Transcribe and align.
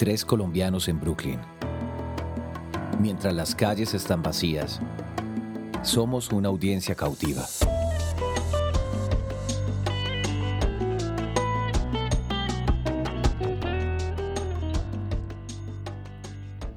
Tres 0.00 0.24
colombianos 0.24 0.88
en 0.88 0.98
Brooklyn. 0.98 1.38
Mientras 3.00 3.34
las 3.34 3.54
calles 3.54 3.92
están 3.92 4.22
vacías, 4.22 4.80
somos 5.82 6.32
una 6.32 6.48
audiencia 6.48 6.94
cautiva. 6.94 7.44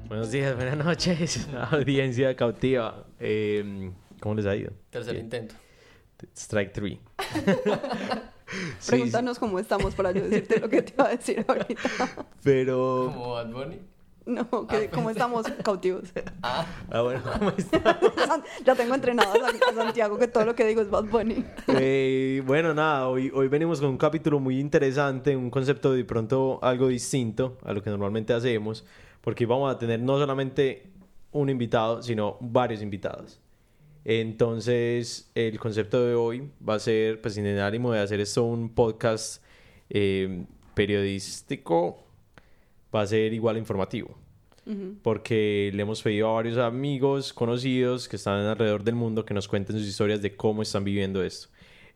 Buenos 0.06 0.30
días, 0.30 0.54
buenas 0.54 0.76
noches, 0.76 1.48
audiencia 1.70 2.36
cautiva. 2.36 3.06
Eh, 3.18 3.90
¿Cómo 4.20 4.34
les 4.34 4.44
ha 4.44 4.54
ido? 4.54 4.70
Tercer 4.90 5.14
Bien. 5.14 5.24
intento. 5.24 5.54
Strike 6.36 6.72
3. 6.74 6.98
Pregúntanos 8.86 9.38
cómo 9.38 9.58
estamos 9.58 9.94
para 9.94 10.12
yo 10.12 10.22
decirte 10.22 10.60
lo 10.60 10.68
que 10.68 10.82
te 10.82 10.92
iba 10.94 11.06
a 11.06 11.10
decir 11.10 11.44
ahorita. 11.46 12.26
Pero. 12.42 13.10
Como 13.14 13.32
Bad 13.32 13.50
Bunny. 13.50 13.80
No, 14.26 14.66
que 14.66 14.88
cómo 14.88 15.10
estamos 15.10 15.46
cautivos. 15.62 16.04
Ah, 16.42 16.64
Ah, 16.90 17.02
bueno, 17.02 17.20
¿cómo 17.38 17.50
está? 17.50 17.98
ya 18.64 18.74
tengo 18.74 18.94
entrenado 18.94 19.32
a 19.44 19.74
Santiago 19.74 20.16
que 20.18 20.28
todo 20.28 20.46
lo 20.46 20.54
que 20.54 20.64
digo 20.64 20.80
es 20.80 20.88
Bad 20.88 21.04
Bunny. 21.04 21.44
Eh, 21.68 22.42
bueno, 22.46 22.72
nada, 22.72 23.08
hoy, 23.08 23.30
hoy 23.34 23.48
venimos 23.48 23.80
con 23.80 23.90
un 23.90 23.98
capítulo 23.98 24.40
muy 24.40 24.58
interesante, 24.58 25.36
un 25.36 25.50
concepto 25.50 25.92
de 25.92 26.04
pronto 26.06 26.58
algo 26.62 26.88
distinto 26.88 27.58
a 27.64 27.74
lo 27.74 27.82
que 27.82 27.90
normalmente 27.90 28.32
hacemos, 28.32 28.86
porque 29.20 29.44
vamos 29.44 29.70
a 29.74 29.78
tener 29.78 30.00
no 30.00 30.18
solamente 30.18 30.90
un 31.32 31.50
invitado, 31.50 32.02
sino 32.02 32.38
varios 32.40 32.80
invitados. 32.80 33.40
Entonces, 34.04 35.30
el 35.34 35.58
concepto 35.58 36.04
de 36.04 36.14
hoy 36.14 36.50
va 36.66 36.74
a 36.74 36.78
ser, 36.78 37.20
pues 37.20 37.34
sin 37.34 37.46
el 37.46 37.60
ánimo 37.60 37.92
de 37.92 38.00
hacer 38.00 38.20
esto 38.20 38.44
un 38.44 38.74
podcast 38.74 39.42
eh, 39.90 40.44
periodístico, 40.74 42.04
va 42.94 43.02
a 43.02 43.06
ser 43.06 43.32
igual 43.32 43.56
informativo 43.56 44.18
porque 45.02 45.70
le 45.74 45.82
hemos 45.82 46.02
pedido 46.02 46.30
a 46.30 46.32
varios 46.32 46.56
amigos 46.58 47.32
conocidos 47.32 48.08
que 48.08 48.16
están 48.16 48.46
alrededor 48.46 48.82
del 48.82 48.94
mundo 48.94 49.24
que 49.24 49.34
nos 49.34 49.46
cuenten 49.46 49.78
sus 49.78 49.86
historias 49.86 50.22
de 50.22 50.36
cómo 50.36 50.62
están 50.62 50.84
viviendo 50.84 51.22
esto, 51.22 51.48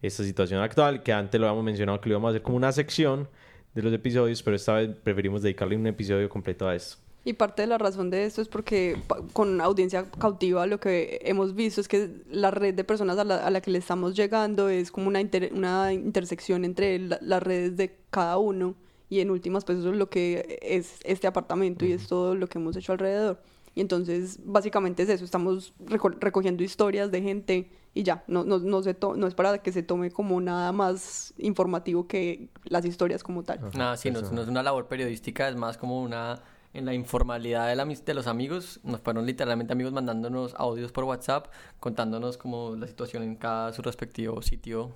esta 0.03 0.22
situación 0.22 0.61
actual, 0.61 1.03
que 1.03 1.12
antes 1.12 1.41
lo 1.41 1.47
habíamos 1.47 1.65
mencionado 1.65 2.00
que 2.00 2.11
lo 2.11 2.15
íbamos 2.15 2.28
a 2.28 2.31
hacer 2.33 2.43
como 2.43 2.56
una 2.56 2.72
sección 2.72 3.28
de 3.75 3.83
los 3.83 3.93
episodios, 3.93 4.43
pero 4.43 4.56
esta 4.56 4.75
vez 4.75 4.91
preferimos 5.03 5.43
dedicarle 5.43 5.77
un 5.77 5.87
episodio 5.87 6.28
completo 6.28 6.69
a 6.69 6.75
esto. 6.75 6.98
Y 7.29 7.34
parte 7.34 7.61
de 7.61 7.69
la 7.69 7.77
razón 7.77 8.09
de 8.09 8.25
esto 8.25 8.41
es 8.41 8.48
porque 8.48 8.97
con 9.34 9.61
audiencia 9.61 10.11
cautiva 10.19 10.65
lo 10.67 10.81
que 10.81 11.21
hemos 11.25 11.55
visto 11.55 11.79
es 11.83 11.87
que 11.87 12.09
la 12.31 12.51
red 12.51 12.73
de 12.73 12.84
personas 12.84 13.19
a 13.19 13.25
la, 13.25 13.37
a 13.47 13.51
la 13.51 13.61
que 13.61 13.71
le 13.71 13.77
estamos 13.79 14.17
llegando 14.17 14.71
es 14.71 14.91
como 14.91 15.09
una, 15.09 15.21
inter- 15.21 15.53
una 15.55 15.93
intersección 15.93 16.65
entre 16.65 16.99
la- 16.99 17.19
las 17.21 17.43
redes 17.43 17.77
de 17.77 17.95
cada 18.09 18.39
uno 18.39 18.75
y 19.11 19.21
en 19.21 19.31
últimas 19.31 19.67
pues 19.67 19.79
eso 19.81 19.91
es 19.91 19.97
lo 19.97 20.09
que 20.09 20.59
es 20.62 21.01
este 21.05 21.27
apartamento 21.27 21.84
y 21.84 21.93
es 21.93 22.06
todo 22.06 22.34
lo 22.34 22.47
que 22.47 22.56
hemos 22.59 22.75
hecho 22.77 22.93
alrededor. 22.93 23.43
Y 23.75 23.83
entonces 23.83 24.39
básicamente 24.45 25.03
es 25.03 25.11
eso, 25.11 25.25
estamos 25.27 25.75
reco- 25.84 26.17
recogiendo 26.19 26.62
historias 26.62 27.11
de 27.12 27.21
gente 27.21 27.71
y 27.93 28.05
ya, 28.05 28.25
no, 28.27 28.43
no, 28.45 28.59
no, 28.59 28.83
se 28.83 28.95
to- 28.95 29.17
no 29.17 29.27
es 29.27 29.34
para 29.34 29.59
que 29.59 29.71
se 29.71 29.83
tome 29.83 30.11
como 30.11 30.41
nada 30.41 30.73
más 30.73 31.34
informativo 31.37 32.06
que 32.09 32.49
las 32.65 32.87
historias 32.87 33.23
como 33.23 33.43
tal. 33.43 33.61
nada, 33.77 33.99
sí, 33.99 34.11
no, 34.11 34.21
es- 34.21 34.33
no 34.33 34.41
es 34.41 34.49
una 34.49 34.62
labor 34.62 34.87
periodística, 34.87 35.47
es 35.47 35.56
más 35.56 35.77
como 35.77 36.01
una... 36.03 36.41
En 36.79 36.84
la 36.84 36.95
informalidad 36.95 37.67
de, 37.67 37.75
la, 37.75 37.84
de 37.84 38.15
los 38.15 38.29
amigos, 38.29 38.79
nos 38.84 39.01
fueron 39.01 39.27
literalmente 39.27 39.73
amigos 39.73 39.93
mandándonos 39.93 40.55
audios 40.55 40.93
por 40.93 41.03
WhatsApp, 41.03 41.48
contándonos 41.81 42.37
como 42.37 42.77
la 42.77 42.87
situación 42.87 43.25
en 43.25 43.34
cada 43.34 43.73
su 43.73 43.83
respectivo 43.83 44.41
sitio, 44.43 44.93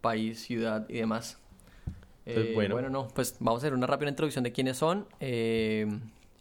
país, 0.00 0.40
ciudad 0.40 0.86
y 0.88 0.94
demás. 0.94 1.36
Eh, 2.24 2.52
bueno. 2.54 2.74
bueno, 2.74 2.88
no, 2.88 3.08
pues 3.08 3.36
vamos 3.38 3.58
a 3.58 3.66
hacer 3.66 3.74
una 3.74 3.86
rápida 3.86 4.08
introducción 4.08 4.44
de 4.44 4.52
quiénes 4.52 4.78
son. 4.78 5.06
Eh, 5.20 5.86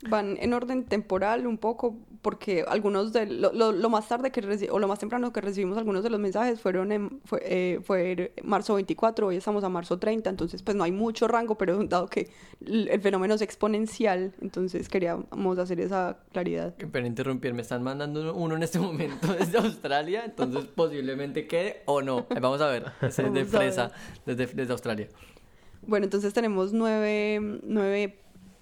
Van 0.08 0.38
en 0.40 0.54
orden 0.54 0.86
temporal 0.86 1.46
un 1.46 1.58
poco, 1.58 1.98
porque 2.22 2.64
algunos 2.66 3.12
de 3.12 3.26
lo, 3.26 3.52
lo- 3.52 3.74
lo 3.74 3.90
más 3.90 4.08
tarde 4.08 4.32
que 4.32 4.42
reci- 4.42 4.70
o 4.72 4.80
lo 4.80 4.88
más 4.88 4.98
temprano 5.00 5.34
que 5.34 5.42
recibimos 5.42 5.78
algunos 5.78 6.04
de 6.04 6.10
los 6.10 6.22
mensajes 6.22 6.62
fueron 6.62 6.94
en, 6.94 7.20
fue, 7.26 7.42
eh, 7.44 7.80
fue 7.84 8.32
marzo 8.44 8.76
24, 8.76 9.28
hoy 9.28 9.36
estamos 9.36 9.62
a 9.66 9.70
marzo 9.70 10.00
30, 10.00 10.30
entonces 10.30 10.64
pues 10.64 10.78
no 10.78 10.86
hay 10.86 10.94
mucho 10.94 11.28
rango, 11.28 11.58
pero 11.58 11.84
dado 11.84 12.08
que 12.08 12.30
el 12.66 13.02
fenómeno 13.02 13.34
es 13.34 13.42
exponencial, 13.42 14.34
entonces 14.42 14.88
queríamos 14.88 15.60
hacer 15.60 15.82
esa 15.82 16.20
claridad. 16.32 16.76
Pero 16.92 17.06
interrumpir, 17.06 17.54
me 17.54 17.62
están 17.62 17.84
mandando 17.84 18.34
uno 18.34 18.56
en 18.56 18.64
este 18.64 18.80
momento 18.90 19.34
desde 19.34 19.58
Australia, 19.58 20.24
entonces 20.24 20.64
posiblemente 20.76 21.46
quede 21.46 21.82
o 21.86 22.02
no. 22.02 22.26
Ahí 22.30 22.40
Vamos 22.40 22.62
a 22.62 22.68
ver, 22.70 22.86
ese 23.02 23.24
es 23.28 23.34
de 23.34 23.44
Vamos 23.44 23.54
a 23.56 23.60
ver. 23.60 23.72
fresa 23.74 23.92
desde, 24.26 24.48
desde 24.48 24.72
Australia. 24.72 25.10
Bueno, 25.82 26.06
entonces 26.06 26.34
tenemos 26.34 26.72
nueve, 26.72 27.60
nueve 27.64 28.20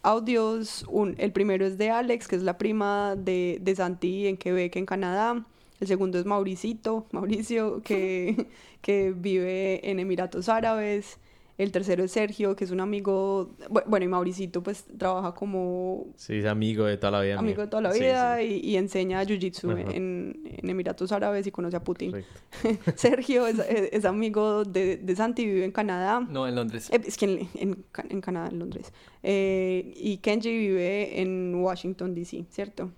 audios. 0.08 0.86
Un, 0.90 1.16
el 1.18 1.32
primero 1.32 1.66
es 1.66 1.78
de 1.78 1.90
Alex, 1.90 2.28
que 2.28 2.36
es 2.38 2.44
la 2.44 2.58
prima 2.58 3.16
de, 3.16 3.60
de 3.62 3.76
Santi 3.76 4.28
en 4.28 4.38
Quebec, 4.38 4.76
en 4.76 4.86
Canadá. 4.86 5.46
El 5.80 5.88
segundo 5.88 6.18
es 6.18 6.26
Mauricito, 6.26 7.06
Mauricio, 7.12 7.82
que, 7.84 8.48
que 8.82 9.14
vive 9.16 9.90
en 9.90 10.00
Emiratos 10.00 10.50
Árabes. 10.50 11.20
El 11.58 11.72
tercero 11.72 12.04
es 12.04 12.12
Sergio, 12.12 12.56
que 12.56 12.66
es 12.66 12.72
un 12.72 12.80
amigo. 12.80 13.50
bu- 13.70 13.84
Bueno, 13.88 14.06
y 14.06 14.08
Mauricito, 14.08 14.62
pues 14.62 14.86
trabaja 14.98 15.34
como 15.34 16.06
Sí, 16.16 16.36
es 16.36 16.46
amigo 16.46 16.86
de 16.86 16.98
toda 16.98 17.12
la 17.12 17.22
vida. 17.22 17.40
amigo 17.40 17.56
mío. 17.56 17.66
de 17.66 17.68
toda 17.72 17.82
la 17.82 17.92
vida 17.94 18.38
sí. 18.38 18.62
y, 18.64 18.72
y 18.74 18.76
enseña 18.78 19.24
Jiu-Jitsu 19.24 19.72
en, 19.92 20.40
en 20.46 20.70
Emiratos 20.70 21.12
Árabes 21.12 21.48
y 21.48 21.52
conoce 21.52 21.76
a 21.76 21.84
Putin. 21.84 22.14
Sergio 22.96 23.48
es, 23.48 23.58
es- 23.70 23.90
es 23.92 24.06
amigo 24.06 24.66
de, 24.66 24.98
de 24.98 25.16
Santi, 25.16 25.46
vive 25.48 25.66
en 25.66 25.72
Canadá. 25.72 26.20
No, 26.30 26.48
en 26.48 26.54
Londres. 26.56 26.90
Eh, 26.92 27.02
Es 27.06 27.18
que 27.18 27.26
en, 27.26 27.50
en 27.56 27.84
Ca- 27.92 28.06
en 28.08 28.22
Canadá, 28.22 28.50
en 28.50 28.60
Londres. 28.60 28.94
Eh, 29.24 29.94
y 29.98 30.18
Kenji 30.18 30.52
vive 30.56 31.22
en 31.22 31.56
Washington, 31.56 32.14
D.C., 32.14 32.46
¿cierto? 32.52 32.92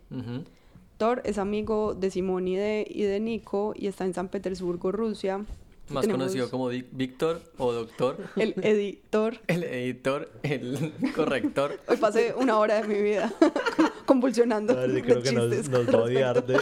Thor 0.97 1.21
es 1.23 1.37
amigo 1.37 1.93
de 1.93 2.11
Simón 2.11 2.45
y 2.49 2.57
de, 2.57 2.85
y 2.89 3.03
de 3.03 3.21
Nico 3.21 3.73
y 3.73 3.87
está 3.87 4.03
en 4.03 4.13
San 4.13 4.27
Petersburgo, 4.27 4.91
Rusia. 4.91 5.45
Más 5.89 6.03
Tenemos 6.03 6.25
conocido 6.25 6.51
como 6.51 6.67
Víctor 6.67 7.41
o 7.57 7.71
Doctor. 7.73 8.17
El 8.35 8.53
editor. 8.63 9.39
El 9.47 9.63
editor, 9.63 10.29
el 10.43 10.93
corrector. 11.15 11.79
Hoy 11.87 11.97
pasé 11.97 12.35
una 12.37 12.59
hora 12.59 12.81
de 12.81 12.87
mi 12.87 13.01
vida 13.01 13.33
convulsionando. 14.05 14.75
Madre, 14.75 14.93
de 14.93 15.01
creo 15.01 15.23
que 15.23 15.31
nos, 15.31 15.49
chistes 15.49 15.69
nos 15.69 15.87
va 15.87 15.99
a 15.99 16.03
odiar 16.03 16.45
de. 16.45 16.59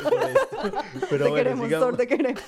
Pero 1.10 1.26
te 1.26 1.30
bueno, 1.30 1.36
queremos, 1.36 1.66
sigamos. 1.66 1.88
Thor, 1.88 1.98
te 1.98 2.08
queremos. 2.08 2.44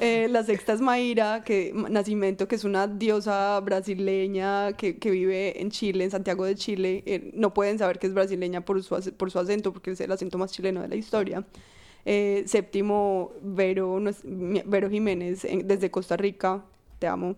Eh, 0.00 0.28
la 0.30 0.44
sexta 0.44 0.74
es 0.74 0.80
Mayra, 0.80 1.42
que, 1.42 1.72
Nacimiento, 1.74 2.46
que 2.46 2.54
es 2.54 2.62
una 2.62 2.86
diosa 2.86 3.58
brasileña 3.60 4.74
que, 4.74 4.98
que 4.98 5.10
vive 5.10 5.60
en 5.60 5.70
Chile, 5.70 6.04
en 6.04 6.10
Santiago 6.10 6.44
de 6.44 6.54
Chile. 6.54 7.02
Eh, 7.04 7.32
no 7.34 7.52
pueden 7.52 7.78
saber 7.78 7.98
que 7.98 8.06
es 8.06 8.14
brasileña 8.14 8.64
por 8.64 8.80
su, 8.82 8.94
por 9.16 9.30
su 9.30 9.38
acento, 9.38 9.72
porque 9.72 9.92
es 9.92 10.00
el 10.00 10.12
acento 10.12 10.38
más 10.38 10.52
chileno 10.52 10.82
de 10.82 10.88
la 10.88 10.94
historia. 10.94 11.44
Eh, 12.04 12.44
séptimo, 12.46 13.32
Vero, 13.42 14.00
Vero 14.24 14.88
Jiménez, 14.90 15.44
en- 15.44 15.66
desde 15.66 15.90
Costa 15.90 16.16
Rica, 16.16 16.64
te 16.98 17.06
amo. 17.06 17.36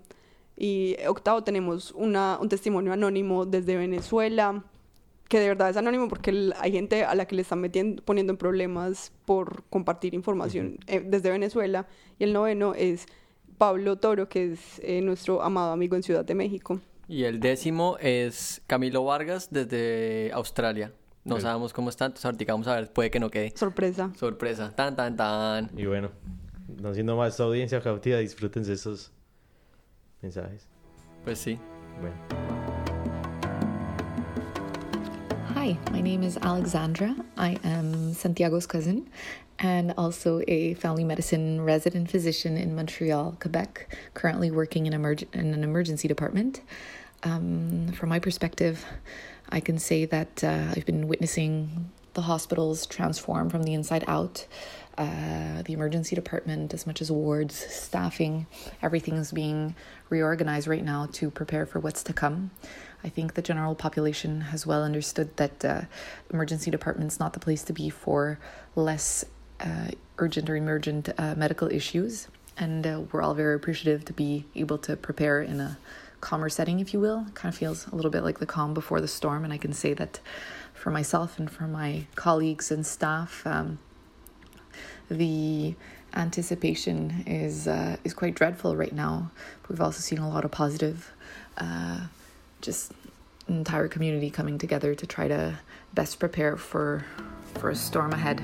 Y 0.57 0.97
octavo, 1.09 1.43
tenemos 1.43 1.93
una, 1.93 2.39
un 2.41 2.49
testimonio 2.49 2.93
anónimo 2.93 3.47
desde 3.47 3.77
Venezuela 3.77 4.63
que 5.29 5.39
de 5.39 5.47
verdad 5.47 5.71
es 5.71 5.77
anónimo 5.77 6.09
porque 6.09 6.51
hay 6.59 6.73
gente 6.73 7.05
a 7.05 7.15
la 7.15 7.25
que 7.25 7.37
le 7.37 7.43
están 7.43 7.61
metiendo, 7.61 8.03
poniendo 8.03 8.33
en 8.33 8.37
problemas 8.37 9.13
por 9.25 9.63
compartir 9.71 10.13
información 10.13 10.79
eh, 10.89 11.01
desde 11.07 11.31
Venezuela. 11.31 11.87
Y 12.19 12.25
el 12.25 12.33
noveno 12.33 12.75
es 12.75 13.07
Pablo 13.57 13.97
Toro, 13.97 14.29
que 14.29 14.53
es 14.55 14.81
eh, 14.83 15.01
nuestro 15.03 15.41
amado 15.43 15.71
amigo 15.71 15.95
en 15.95 16.03
Ciudad 16.03 16.25
de 16.25 16.35
México. 16.35 16.81
Y 17.07 17.23
el 17.25 17.39
décimo 17.39 17.97
es 18.01 18.61
Camilo 18.67 19.05
Vargas 19.05 19.49
desde 19.53 20.33
Australia. 20.33 20.93
No 21.25 21.35
Ok. 21.37 21.43
sabemos 21.43 21.73
cómo 21.73 21.91
está, 21.91 22.07
entonces 22.07 22.25
ahorita 22.25 22.53
vamos 22.53 22.67
a 22.69 22.77
ver, 22.77 22.93
puede 22.93 23.11
que 23.11 23.21
no 23.21 23.31
quede. 23.31 23.53
Sorpresa. 23.57 24.11
Sorpresa. 24.19 24.73
Tan, 24.75 24.97
tan, 24.97 25.17
tan. 25.17 25.71
Y 25.77 25.85
bueno, 25.87 26.11
no 26.81 26.95
siendo 26.95 27.17
más 27.17 27.31
esta 27.33 27.45
audiencia 27.45 27.81
cautiva, 27.83 28.19
disfrútense 28.19 28.73
esos 28.73 29.13
mensajes. 30.23 30.67
Pues 31.25 31.39
sí. 31.39 31.59
Bueno. 32.01 32.17
Hi, 35.55 35.77
my 35.93 36.01
name 36.01 36.23
is 36.25 36.39
Alexandra. 36.39 37.15
I 37.37 37.59
am 37.65 38.15
Santiago's 38.15 38.67
cousin 38.67 39.09
and 39.59 39.93
also 39.99 40.41
a 40.49 40.73
family 40.75 41.05
medicine 41.05 41.61
resident 41.61 42.09
physician 42.11 42.57
in 42.57 42.75
Montreal, 42.75 43.37
Quebec, 43.41 43.95
currently 44.15 44.51
working 44.51 44.87
in, 44.87 44.95
emerg- 44.95 45.29
in 45.35 45.53
an 45.53 45.63
emergency 45.63 46.09
department. 46.09 46.63
Um, 47.23 47.93
from 47.93 48.09
my 48.09 48.19
perspective, 48.19 48.85
I 49.51 49.61
can 49.61 49.79
say 49.79 50.05
that 50.07 50.43
uh, 50.43 50.73
I've 50.75 50.87
been 50.87 51.09
witnessing 51.09 51.91
the 52.15 52.23
hospitals 52.23 52.87
transform 52.87 53.51
from 53.51 53.63
the 53.63 53.75
inside 53.75 54.05
out. 54.07 54.47
Uh, 54.99 55.63
the 55.63 55.73
emergency 55.73 56.15
department, 56.15 56.75
as 56.75 56.87
much 56.87 57.01
as 57.01 57.11
wards, 57.11 57.55
staffing, 57.55 58.47
everything 58.83 59.15
is 59.15 59.33
being 59.33 59.75
reorganized 60.11 60.67
right 60.67 60.85
now 60.85 61.07
to 61.13 61.31
prepare 61.31 61.65
for 61.65 61.79
what's 61.79 62.03
to 62.03 62.13
come. 62.13 62.51
I 63.03 63.09
think 63.09 63.35
the 63.35 63.43
general 63.43 63.75
population 63.75 64.43
has 64.43 64.67
well 64.67 64.83
understood 64.83 65.37
that 65.39 65.65
uh, 65.65 65.83
emergency 66.31 66.71
department's 66.71 67.19
not 67.19 67.33
the 67.33 67.41
place 67.41 67.63
to 67.65 67.73
be 67.73 67.89
for 67.89 68.39
less 68.75 69.25
uh, 69.61 69.89
urgent 70.19 70.51
or 70.51 70.57
emergent 70.57 71.09
uh, 71.17 71.35
medical 71.35 71.69
issues, 71.73 72.29
and 72.59 72.87
uh, 72.87 73.01
we're 73.11 73.23
all 73.23 73.35
very 73.35 73.55
appreciative 73.55 74.05
to 74.07 74.13
be 74.13 74.45
able 74.55 74.77
to 74.79 74.97
prepare 74.97 75.41
in 75.41 75.61
a 75.61 75.79
calmer 76.21 76.49
setting, 76.49 76.81
if 76.81 76.93
you 76.93 77.01
will. 77.01 77.25
It 77.29 77.35
kind 77.35 77.53
of 77.53 77.59
feels 77.59 77.87
a 77.89 77.95
little 77.95 78.11
bit 78.11 78.23
like 78.23 78.39
the 78.39 78.47
calm 78.47 78.75
before 78.75 79.01
the 79.01 79.09
storm, 79.09 79.45
and 79.45 79.53
I 79.53 79.59
can 79.59 79.73
say 79.73 79.95
that 79.95 80.21
for 80.75 80.91
myself 80.91 81.39
and 81.39 81.51
for 81.51 81.65
my 81.65 82.07
colleagues 82.15 82.71
and 82.71 82.87
staff, 82.87 83.47
um, 83.47 83.79
the 85.11 85.75
anticipation 86.15 87.23
is 87.27 87.69
uh, 87.69 87.97
is 88.05 88.15
quite 88.15 88.35
dreadful 88.35 88.77
right 88.77 88.93
now. 88.93 89.31
We've 89.69 89.81
also 89.81 90.01
seen 90.01 90.19
a 90.19 90.29
lot 90.29 90.45
of 90.45 90.51
positive, 90.51 91.13
uh, 91.59 92.07
just 92.61 92.93
entire 93.49 93.89
community 93.89 94.31
coming 94.31 94.59
together 94.59 94.95
to 94.95 95.07
try 95.07 95.29
to 95.29 95.59
best 95.95 96.19
prepare 96.19 96.57
for 96.57 97.05
for 97.55 97.71
a 97.71 97.77
storm 97.77 98.13
ahead. 98.13 98.43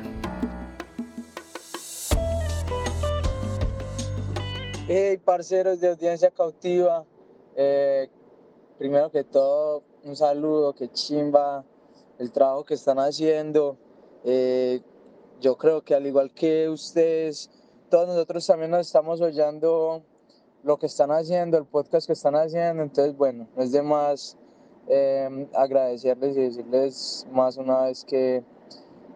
Hey, 4.87 5.19
parceros 5.25 5.81
de 5.81 5.89
audiencia 5.89 6.31
cautiva. 6.31 7.05
Eh, 7.57 8.09
primero 8.79 9.11
que 9.11 9.25
todo, 9.25 9.83
un 10.05 10.15
saludo, 10.15 10.75
que 10.75 10.89
chimba 10.91 11.65
el 12.19 12.31
trabajo 12.31 12.65
que 12.65 12.75
están 12.75 12.99
haciendo. 12.99 13.77
Eh, 14.25 14.83
yo 15.41 15.57
creo 15.57 15.83
que 15.83 15.95
al 15.95 16.07
igual 16.07 16.33
que 16.33 16.69
ustedes, 16.69 17.51
todos 17.91 18.09
nosotros 18.09 18.47
también 18.47 18.71
nos 18.71 18.87
estamos 18.87 19.21
oyendo 19.21 20.03
lo 20.63 20.79
que 20.79 20.87
están 20.87 21.11
haciendo, 21.11 21.57
el 21.57 21.65
podcast 21.65 22.07
que 22.07 22.13
están 22.13 22.35
haciendo. 22.35 22.83
Entonces, 22.83 23.17
bueno, 23.17 23.49
no 23.57 23.63
es 23.63 23.73
de 23.73 23.83
más 23.83 24.37
eh, 24.89 25.49
agradecerles 25.55 26.37
y 26.37 26.41
decirles 26.41 27.27
más 27.31 27.57
una 27.57 27.83
vez 27.83 28.05
que 28.05 28.45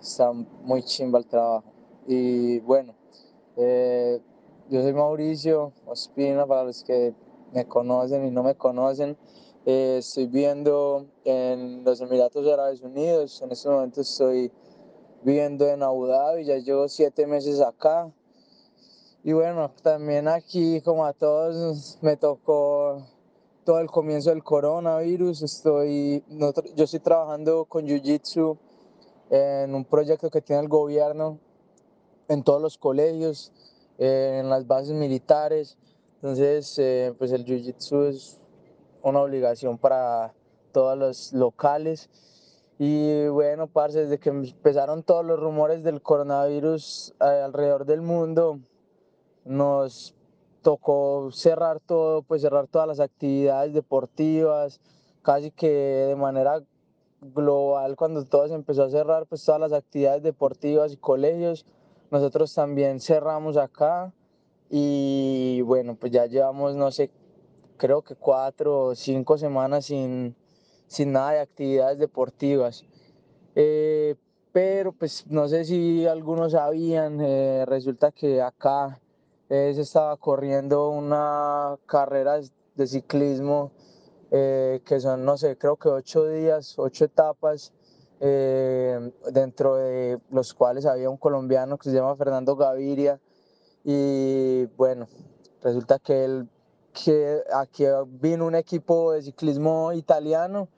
está 0.00 0.32
muy 0.32 0.82
chimba 0.82 1.18
el 1.18 1.26
trabajo. 1.26 1.64
Y 2.06 2.60
bueno, 2.60 2.94
eh, 3.56 4.20
yo 4.68 4.82
soy 4.82 4.92
Mauricio 4.92 5.72
Ospina, 5.86 6.46
para 6.46 6.64
los 6.64 6.82
que 6.84 7.14
me 7.52 7.66
conocen 7.66 8.26
y 8.26 8.30
no 8.30 8.42
me 8.42 8.54
conocen. 8.54 9.16
Eh, 9.66 9.96
estoy 9.98 10.26
viviendo 10.26 11.06
en 11.24 11.84
los 11.84 12.00
Emiratos 12.00 12.46
Árabes 12.46 12.80
Unidos. 12.82 13.42
En 13.42 13.52
este 13.52 13.68
momento 13.68 14.00
estoy 14.00 14.50
viviendo 15.22 15.66
en 15.68 15.82
Abu 15.82 16.06
Dhabi, 16.06 16.44
ya 16.44 16.56
llevo 16.56 16.88
siete 16.88 17.26
meses 17.26 17.60
acá. 17.60 18.10
Y 19.22 19.32
bueno, 19.32 19.70
también 19.82 20.28
aquí, 20.28 20.80
como 20.80 21.04
a 21.04 21.12
todos, 21.12 21.98
me 22.00 22.16
tocó 22.16 23.06
todo 23.64 23.78
el 23.80 23.90
comienzo 23.90 24.30
del 24.30 24.42
coronavirus. 24.42 25.42
Estoy, 25.42 26.24
yo 26.74 26.84
estoy 26.84 27.00
trabajando 27.00 27.66
con 27.66 27.86
Jiu 27.86 28.00
Jitsu 28.00 28.56
en 29.28 29.74
un 29.74 29.84
proyecto 29.84 30.30
que 30.30 30.40
tiene 30.40 30.62
el 30.62 30.68
gobierno 30.68 31.38
en 32.28 32.42
todos 32.42 32.62
los 32.62 32.78
colegios 32.78 33.52
en 33.98 34.48
las 34.48 34.66
bases 34.66 34.94
militares. 34.94 35.76
Entonces, 36.22 36.78
eh, 36.78 37.14
pues 37.16 37.32
el 37.32 37.46
Jiu-Jitsu 37.46 38.08
es 38.08 38.38
una 39.02 39.22
obligación 39.22 39.78
para 39.78 40.34
todos 40.70 40.98
los 40.98 41.32
locales. 41.32 42.10
Y 42.78 43.26
bueno, 43.28 43.68
parce, 43.68 44.00
desde 44.00 44.18
que 44.18 44.28
empezaron 44.28 45.02
todos 45.02 45.24
los 45.24 45.40
rumores 45.40 45.82
del 45.82 46.02
coronavirus 46.02 47.14
eh, 47.20 47.24
alrededor 47.24 47.86
del 47.86 48.02
mundo, 48.02 48.60
nos 49.46 50.14
tocó 50.60 51.30
cerrar 51.32 51.80
todo, 51.80 52.20
pues 52.20 52.42
cerrar 52.42 52.66
todas 52.66 52.86
las 52.86 53.00
actividades 53.00 53.72
deportivas, 53.72 54.78
casi 55.22 55.50
que 55.50 55.70
de 55.70 56.16
manera 56.16 56.62
global, 57.22 57.96
cuando 57.96 58.26
todo 58.26 58.46
se 58.46 58.54
empezó 58.54 58.84
a 58.84 58.90
cerrar, 58.90 59.24
pues 59.24 59.42
todas 59.42 59.60
las 59.60 59.72
actividades 59.72 60.22
deportivas 60.22 60.92
y 60.92 60.98
colegios, 60.98 61.64
nosotros 62.10 62.54
también 62.54 63.00
cerramos 63.00 63.56
acá 63.56 64.12
y 64.70 65.60
bueno, 65.62 65.96
pues 65.96 66.12
ya 66.12 66.26
llevamos, 66.26 66.76
no 66.76 66.90
sé, 66.90 67.10
creo 67.76 68.02
que 68.02 68.14
cuatro 68.14 68.86
o 68.86 68.94
cinco 68.94 69.36
semanas 69.36 69.86
sin, 69.86 70.36
sin 70.86 71.12
nada 71.12 71.32
de 71.32 71.40
actividades 71.40 71.98
deportivas. 71.98 72.84
Eh, 73.54 74.14
pero 74.52 74.92
pues 74.92 75.26
no 75.26 75.48
sé 75.48 75.64
si 75.64 76.06
algunos 76.06 76.52
sabían, 76.52 77.20
eh, 77.20 77.64
resulta 77.66 78.12
que 78.12 78.40
acá 78.40 79.00
eh, 79.48 79.72
se 79.74 79.82
estaba 79.82 80.16
corriendo 80.16 80.90
una 80.90 81.76
carrera 81.86 82.40
de 82.74 82.86
ciclismo 82.86 83.72
que 84.30 85.00
son, 85.00 85.24
no 85.24 85.36
sé, 85.36 85.58
creo 85.58 85.74
que 85.76 85.88
ocho 85.88 86.28
días, 86.28 86.78
ocho 86.78 87.04
etapas 87.04 87.72
eh, 88.22 89.12
dentro 89.32 89.76
de 89.76 90.20
los 90.30 90.52
cuales 90.52 90.84
había 90.84 91.08
un 91.08 91.16
colombiano 91.16 91.78
que 91.78 91.88
se 91.88 91.96
llama 91.96 92.14
Fernando 92.16 92.54
Gaviria 92.54 93.18
y 93.84 94.66
bueno, 94.76 95.06
resulta 95.62 95.98
que, 95.98 96.24
él, 96.24 96.48
que 96.92 97.40
aquí 97.54 97.84
vino 98.20 98.46
un 98.46 98.54
equipo 98.54 99.12
de 99.12 99.22
ciclismo 99.22 99.92
italiano 99.92 100.68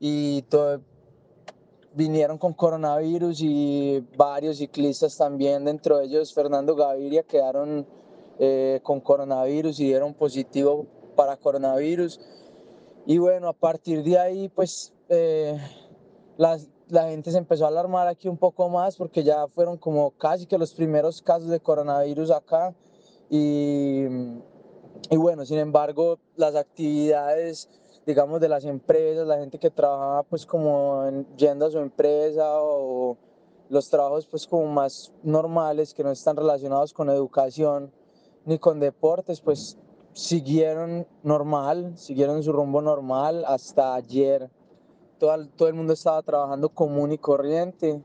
y 0.00 0.42
todo, 0.42 0.80
vinieron 1.94 2.36
con 2.36 2.52
coronavirus 2.52 3.40
y 3.40 4.04
varios 4.16 4.58
ciclistas 4.58 5.16
también, 5.16 5.64
dentro 5.64 5.98
de 5.98 6.04
ellos 6.04 6.34
Fernando 6.34 6.76
Gaviria, 6.76 7.22
quedaron 7.22 7.86
eh, 8.38 8.80
con 8.82 9.00
coronavirus 9.00 9.80
y 9.80 9.84
dieron 9.84 10.12
positivo 10.12 10.86
para 11.16 11.36
coronavirus. 11.38 12.20
Y 13.06 13.18
bueno, 13.18 13.48
a 13.48 13.54
partir 13.54 14.02
de 14.02 14.18
ahí, 14.18 14.48
pues 14.50 14.92
eh, 15.08 15.58
las, 16.36 16.68
la 16.88 17.08
gente 17.08 17.30
se 17.30 17.38
empezó 17.38 17.64
a 17.64 17.68
alarmar 17.68 18.06
aquí 18.06 18.28
un 18.28 18.36
poco 18.36 18.68
más 18.68 18.96
porque 18.96 19.24
ya 19.24 19.46
fueron 19.48 19.76
como 19.76 20.12
casi 20.12 20.46
que 20.46 20.58
los 20.58 20.72
primeros 20.72 21.20
casos 21.20 21.48
de 21.48 21.60
coronavirus 21.60 22.30
acá. 22.30 22.74
Y, 23.28 24.04
y 25.10 25.16
bueno, 25.16 25.44
sin 25.44 25.58
embargo, 25.58 26.18
las 26.36 26.54
actividades, 26.54 27.68
digamos, 28.06 28.40
de 28.40 28.48
las 28.48 28.64
empresas, 28.64 29.26
la 29.26 29.38
gente 29.38 29.58
que 29.58 29.70
trabajaba 29.70 30.22
pues 30.22 30.46
como 30.46 31.04
yendo 31.36 31.66
a 31.66 31.70
su 31.70 31.78
empresa 31.78 32.44
o 32.62 33.16
los 33.68 33.90
trabajos 33.90 34.26
pues 34.26 34.46
como 34.46 34.66
más 34.66 35.12
normales 35.24 35.92
que 35.92 36.04
no 36.04 36.12
están 36.12 36.36
relacionados 36.36 36.92
con 36.92 37.10
educación 37.10 37.92
ni 38.44 38.58
con 38.58 38.78
deportes, 38.78 39.40
pues 39.40 39.76
siguieron 40.12 41.06
normal, 41.24 41.98
siguieron 41.98 42.44
su 42.44 42.52
rumbo 42.52 42.80
normal 42.80 43.44
hasta 43.44 43.94
ayer 43.94 44.48
todo, 45.18 45.48
todo 45.56 45.68
el 45.68 45.74
mundo 45.74 45.92
estaba 45.92 46.22
trabajando 46.22 46.68
común 46.68 47.12
y 47.12 47.18
corriente. 47.18 48.02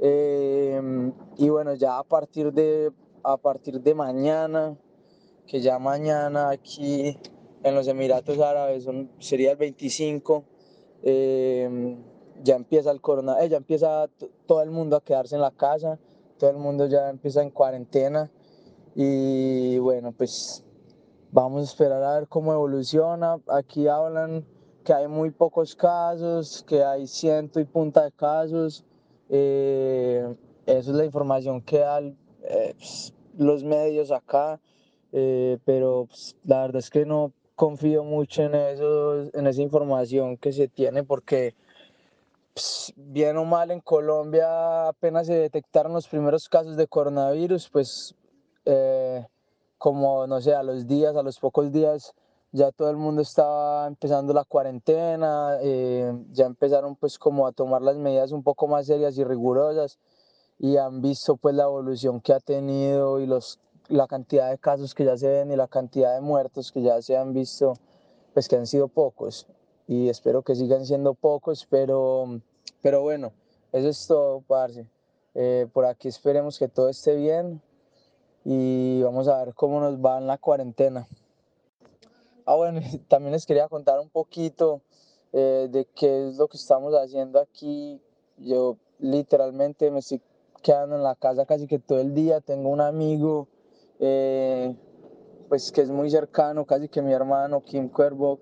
Eh, 0.00 1.12
y 1.36 1.48
bueno, 1.48 1.74
ya 1.74 1.98
a 1.98 2.04
partir, 2.04 2.52
de, 2.52 2.92
a 3.22 3.36
partir 3.36 3.80
de 3.80 3.94
mañana, 3.94 4.76
que 5.46 5.60
ya 5.60 5.78
mañana 5.78 6.50
aquí 6.50 7.18
en 7.62 7.74
los 7.74 7.88
Emiratos 7.88 8.38
Árabes 8.38 8.86
sería 9.18 9.52
el 9.52 9.56
25, 9.56 10.44
eh, 11.02 11.96
ya 12.42 12.54
empieza 12.54 12.90
el 12.90 13.00
corona, 13.00 13.42
eh, 13.42 13.48
ya 13.48 13.56
empieza 13.56 14.08
todo 14.46 14.62
el 14.62 14.70
mundo 14.70 14.96
a 14.96 15.00
quedarse 15.00 15.34
en 15.34 15.40
la 15.40 15.50
casa, 15.50 15.98
todo 16.38 16.50
el 16.50 16.56
mundo 16.56 16.86
ya 16.86 17.08
empieza 17.10 17.42
en 17.42 17.50
cuarentena 17.50 18.30
y 18.94 19.78
bueno, 19.78 20.12
pues 20.12 20.64
vamos 21.32 21.62
a 21.62 21.64
esperar 21.64 22.02
a 22.02 22.14
ver 22.18 22.28
cómo 22.28 22.52
evoluciona. 22.52 23.38
Aquí 23.48 23.88
hablan 23.88 24.44
que 24.88 24.94
hay 24.94 25.06
muy 25.06 25.30
pocos 25.30 25.76
casos, 25.76 26.64
que 26.66 26.82
hay 26.82 27.06
ciento 27.06 27.60
y 27.60 27.66
punta 27.66 28.04
de 28.04 28.10
casos. 28.10 28.86
Eh, 29.28 30.34
esa 30.64 30.90
es 30.90 30.96
la 30.96 31.04
información 31.04 31.60
que 31.60 31.80
dan 31.80 32.16
eh, 32.44 32.74
pues, 32.78 33.12
los 33.36 33.64
medios 33.64 34.10
acá, 34.10 34.58
eh, 35.12 35.58
pero 35.66 36.06
pues, 36.08 36.34
la 36.42 36.62
verdad 36.62 36.78
es 36.78 36.88
que 36.88 37.04
no 37.04 37.34
confío 37.54 38.02
mucho 38.02 38.44
en, 38.44 38.54
eso, 38.54 39.28
en 39.34 39.46
esa 39.46 39.60
información 39.60 40.38
que 40.38 40.54
se 40.54 40.68
tiene 40.68 41.04
porque 41.04 41.54
pues, 42.54 42.94
bien 42.96 43.36
o 43.36 43.44
mal 43.44 43.70
en 43.70 43.80
Colombia 43.80 44.88
apenas 44.88 45.26
se 45.26 45.34
detectaron 45.34 45.92
los 45.92 46.08
primeros 46.08 46.48
casos 46.48 46.78
de 46.78 46.86
coronavirus, 46.86 47.68
pues 47.68 48.14
como 49.76 50.26
no 50.26 50.40
sé, 50.40 50.54
a 50.54 50.62
los 50.62 50.86
días, 50.86 51.14
a 51.14 51.22
los 51.22 51.38
pocos 51.38 51.70
días 51.72 52.14
ya 52.52 52.72
todo 52.72 52.90
el 52.90 52.96
mundo 52.96 53.22
estaba 53.22 53.86
empezando 53.86 54.32
la 54.32 54.44
cuarentena, 54.44 55.58
eh, 55.60 56.12
ya 56.32 56.46
empezaron 56.46 56.96
pues 56.96 57.18
como 57.18 57.46
a 57.46 57.52
tomar 57.52 57.82
las 57.82 57.96
medidas 57.96 58.32
un 58.32 58.42
poco 58.42 58.66
más 58.66 58.86
serias 58.86 59.18
y 59.18 59.24
rigurosas 59.24 59.98
y 60.58 60.76
han 60.76 61.02
visto 61.02 61.36
pues 61.36 61.54
la 61.54 61.64
evolución 61.64 62.20
que 62.20 62.32
ha 62.32 62.40
tenido 62.40 63.20
y 63.20 63.26
los, 63.26 63.60
la 63.88 64.06
cantidad 64.06 64.50
de 64.50 64.58
casos 64.58 64.94
que 64.94 65.04
ya 65.04 65.16
se 65.16 65.28
ven 65.28 65.52
y 65.52 65.56
la 65.56 65.68
cantidad 65.68 66.14
de 66.14 66.20
muertos 66.20 66.72
que 66.72 66.82
ya 66.82 67.00
se 67.02 67.16
han 67.16 67.32
visto, 67.32 67.74
pues 68.34 68.48
que 68.48 68.56
han 68.56 68.66
sido 68.66 68.88
pocos 68.88 69.46
y 69.86 70.08
espero 70.08 70.42
que 70.42 70.54
sigan 70.54 70.84
siendo 70.84 71.14
pocos, 71.14 71.66
pero, 71.68 72.40
pero 72.82 73.00
bueno, 73.00 73.32
eso 73.72 73.88
es 73.88 74.06
todo, 74.06 74.42
parce. 74.42 74.86
Eh, 75.34 75.66
por 75.72 75.86
aquí 75.86 76.08
esperemos 76.08 76.58
que 76.58 76.68
todo 76.68 76.88
esté 76.88 77.16
bien 77.16 77.62
y 78.44 79.02
vamos 79.02 79.28
a 79.28 79.44
ver 79.44 79.54
cómo 79.54 79.80
nos 79.80 79.96
va 79.96 80.18
en 80.18 80.26
la 80.26 80.36
cuarentena. 80.38 81.06
Ah, 82.50 82.54
bueno, 82.54 82.80
también 83.08 83.32
les 83.32 83.44
quería 83.44 83.68
contar 83.68 84.00
un 84.00 84.08
poquito 84.08 84.80
eh, 85.34 85.68
de 85.70 85.84
qué 85.84 86.28
es 86.28 86.38
lo 86.38 86.48
que 86.48 86.56
estamos 86.56 86.94
haciendo 86.94 87.38
aquí. 87.40 88.00
Yo 88.38 88.78
literalmente 88.98 89.90
me 89.90 89.98
estoy 89.98 90.22
quedando 90.62 90.96
en 90.96 91.02
la 91.02 91.14
casa 91.14 91.44
casi 91.44 91.66
que 91.66 91.78
todo 91.78 92.00
el 92.00 92.14
día. 92.14 92.40
Tengo 92.40 92.70
un 92.70 92.80
amigo, 92.80 93.48
eh, 94.00 94.74
pues 95.50 95.70
que 95.72 95.82
es 95.82 95.90
muy 95.90 96.08
cercano, 96.08 96.64
casi 96.64 96.88
que 96.88 97.02
mi 97.02 97.12
hermano, 97.12 97.60
Kim 97.60 97.90
Cuervo, 97.90 98.38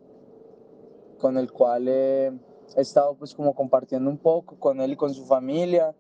con 1.18 1.36
el 1.36 1.50
cual 1.50 1.88
he 1.88 2.32
estado 2.76 3.16
pues 3.16 3.34
como 3.34 3.56
compartiendo 3.56 4.08
un 4.08 4.18
poco 4.18 4.54
con 4.60 4.80
él 4.80 4.92
y 4.92 4.96
con 4.96 5.12
su 5.12 5.26
familia. 5.26 5.96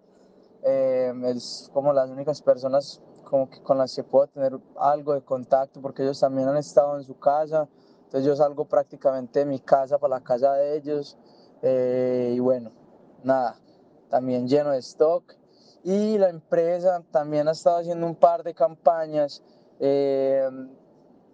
Eh, 0.62 1.12
es 1.24 1.68
como 1.72 1.92
las 1.92 2.08
únicas 2.08 2.40
personas 2.40 3.00
como 3.24 3.50
que 3.50 3.60
con 3.62 3.78
las 3.78 3.96
que 3.96 4.04
puedo 4.04 4.28
tener 4.28 4.56
algo 4.78 5.12
de 5.12 5.22
contacto 5.22 5.82
porque 5.82 6.04
ellos 6.04 6.20
también 6.20 6.46
han 6.46 6.56
estado 6.56 6.96
en 6.96 7.02
su 7.02 7.18
casa. 7.18 7.68
Entonces 8.06 8.24
yo 8.24 8.36
salgo 8.36 8.64
prácticamente 8.64 9.40
de 9.40 9.46
mi 9.46 9.58
casa 9.58 9.98
para 9.98 10.16
la 10.16 10.24
casa 10.24 10.54
de 10.54 10.76
ellos. 10.76 11.18
Eh, 11.62 12.34
y 12.36 12.38
bueno, 12.38 12.70
nada, 13.24 13.58
también 14.08 14.48
lleno 14.48 14.70
de 14.70 14.78
stock. 14.78 15.34
Y 15.82 16.16
la 16.18 16.28
empresa 16.28 17.02
también 17.10 17.48
ha 17.48 17.52
estado 17.52 17.78
haciendo 17.78 18.06
un 18.06 18.14
par 18.14 18.42
de 18.42 18.54
campañas 18.54 19.42
eh, 19.80 20.48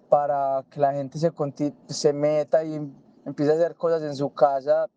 para 0.09 0.65
que 0.71 0.81
la 0.81 0.93
gente 0.93 1.19
se, 1.19 1.33
se 1.89 2.13
meta 2.13 2.65
y 2.65 2.75
empiece 3.25 3.53
a 3.53 3.55
hacer 3.55 3.77
cosas 3.77 4.03
en 4.03 4.17
su 4.17 4.33
casa, 4.33 4.89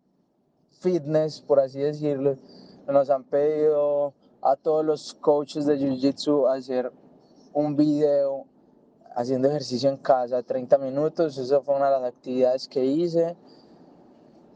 fitness, 0.80 1.40
por 1.40 1.60
así 1.60 1.80
decirlo. 1.80 2.36
Nos 2.86 3.10
han 3.10 3.24
pedido 3.24 4.14
a 4.42 4.56
todos 4.56 4.84
los 4.84 5.14
coaches 5.14 5.66
de 5.66 5.78
Jiu-Jitsu 5.78 6.50
hacer 6.54 6.92
un 7.52 7.76
video 7.76 8.46
haciendo 9.16 9.48
ejercicio 9.48 9.88
en 9.88 9.96
casa, 9.96 10.42
30 10.42 10.76
minutos. 10.78 11.38
Esa 11.38 11.60
fue 11.62 11.74
una 11.74 11.86
de 11.86 12.00
las 12.00 12.12
actividades 12.12 12.68
que 12.68 12.84
hice. 12.84 13.36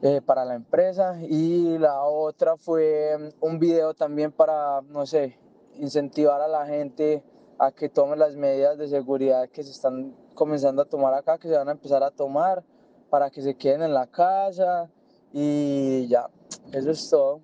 Eh, 0.02 0.22
para 0.24 0.46
la 0.46 0.54
empresa 0.54 1.18
y 1.20 1.76
la 1.76 2.04
otra 2.04 2.56
fue 2.56 3.34
un 3.38 3.58
video 3.58 3.92
también 3.92 4.32
para, 4.32 4.80
no 4.80 5.04
sé, 5.04 5.36
incentivar 5.78 6.40
a 6.40 6.48
la 6.48 6.64
gente 6.64 7.22
a 7.58 7.70
que 7.70 7.90
tome 7.90 8.16
las 8.16 8.34
medidas 8.34 8.78
de 8.78 8.88
seguridad 8.88 9.50
que 9.50 9.62
se 9.62 9.72
están 9.72 10.16
comenzando 10.34 10.80
a 10.80 10.86
tomar 10.86 11.12
acá, 11.12 11.36
que 11.36 11.48
se 11.48 11.54
van 11.54 11.68
a 11.68 11.72
empezar 11.72 12.02
a 12.02 12.10
tomar 12.10 12.64
para 13.10 13.28
que 13.28 13.42
se 13.42 13.54
queden 13.56 13.82
en 13.82 13.92
la 13.92 14.06
casa 14.06 14.90
y 15.34 16.06
ya, 16.08 16.30
eso 16.72 16.90
es 16.90 17.10
todo. 17.10 17.42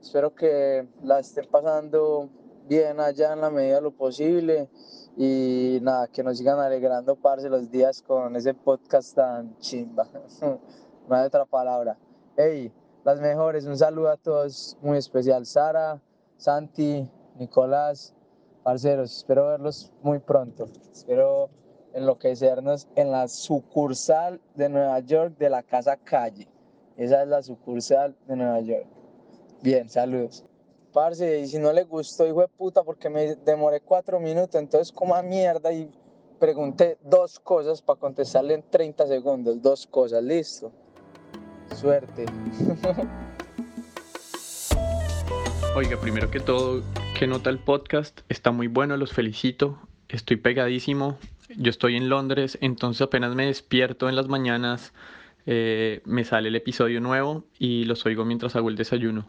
Espero 0.00 0.34
que 0.34 0.88
la 1.02 1.18
estén 1.18 1.46
pasando 1.50 2.30
bien 2.66 3.00
allá 3.00 3.34
en 3.34 3.42
la 3.42 3.50
medida 3.50 3.76
de 3.76 3.82
lo 3.82 3.90
posible 3.90 4.70
y 5.16 5.78
nada, 5.82 6.08
que 6.08 6.22
nos 6.22 6.38
sigan 6.38 6.58
alegrando, 6.58 7.16
parce, 7.16 7.48
los 7.48 7.70
días 7.70 8.02
con 8.02 8.34
ese 8.36 8.54
podcast 8.54 9.14
tan 9.14 9.56
chimba. 9.58 10.06
no 10.40 11.14
hay 11.14 11.26
otra 11.26 11.44
palabra. 11.44 11.96
Hey, 12.36 12.72
las 13.04 13.20
mejores, 13.20 13.66
un 13.66 13.76
saludo 13.76 14.10
a 14.10 14.16
todos, 14.16 14.76
muy 14.80 14.98
especial. 14.98 15.44
Sara, 15.44 16.00
Santi, 16.36 17.10
Nicolás, 17.36 18.14
parceros, 18.62 19.16
espero 19.18 19.48
verlos 19.48 19.92
muy 20.02 20.18
pronto. 20.18 20.68
Espero 20.92 21.50
enloquecernos 21.92 22.88
en 22.94 23.10
la 23.10 23.28
sucursal 23.28 24.40
de 24.54 24.68
Nueva 24.68 24.98
York 25.00 25.36
de 25.38 25.50
la 25.50 25.62
Casa 25.62 25.96
Calle. 25.96 26.48
Esa 26.96 27.22
es 27.22 27.28
la 27.28 27.42
sucursal 27.42 28.16
de 28.26 28.36
Nueva 28.36 28.60
York. 28.60 28.86
Bien, 29.62 29.88
saludos. 29.88 30.44
Parce, 30.92 31.40
y 31.40 31.46
si 31.46 31.58
no 31.58 31.72
le 31.72 31.84
gustó, 31.84 32.26
hijo 32.26 32.42
de 32.42 32.48
puta, 32.48 32.82
porque 32.82 33.08
me 33.08 33.34
demoré 33.36 33.80
cuatro 33.80 34.20
minutos, 34.20 34.56
entonces 34.56 34.92
coma 34.92 35.22
mierda 35.22 35.72
y 35.72 35.90
pregunté 36.38 36.98
dos 37.02 37.40
cosas 37.40 37.80
para 37.80 37.98
contestarle 37.98 38.54
en 38.54 38.62
30 38.68 39.06
segundos. 39.06 39.62
Dos 39.62 39.86
cosas, 39.86 40.22
listo. 40.22 40.70
Suerte. 41.74 42.26
Oiga, 45.74 45.98
primero 45.98 46.30
que 46.30 46.40
todo, 46.40 46.82
¿qué 47.18 47.26
nota 47.26 47.48
el 47.48 47.58
podcast? 47.58 48.20
Está 48.28 48.50
muy 48.50 48.66
bueno, 48.66 48.98
los 48.98 49.14
felicito. 49.14 49.78
Estoy 50.10 50.36
pegadísimo. 50.36 51.16
Yo 51.56 51.70
estoy 51.70 51.96
en 51.96 52.10
Londres, 52.10 52.58
entonces 52.60 53.00
apenas 53.00 53.34
me 53.34 53.46
despierto 53.46 54.10
en 54.10 54.16
las 54.16 54.28
mañanas, 54.28 54.92
eh, 55.46 56.02
me 56.04 56.24
sale 56.24 56.48
el 56.48 56.56
episodio 56.56 57.00
nuevo 57.00 57.44
y 57.58 57.84
los 57.84 58.04
oigo 58.04 58.26
mientras 58.26 58.56
hago 58.56 58.68
el 58.68 58.76
desayuno. 58.76 59.26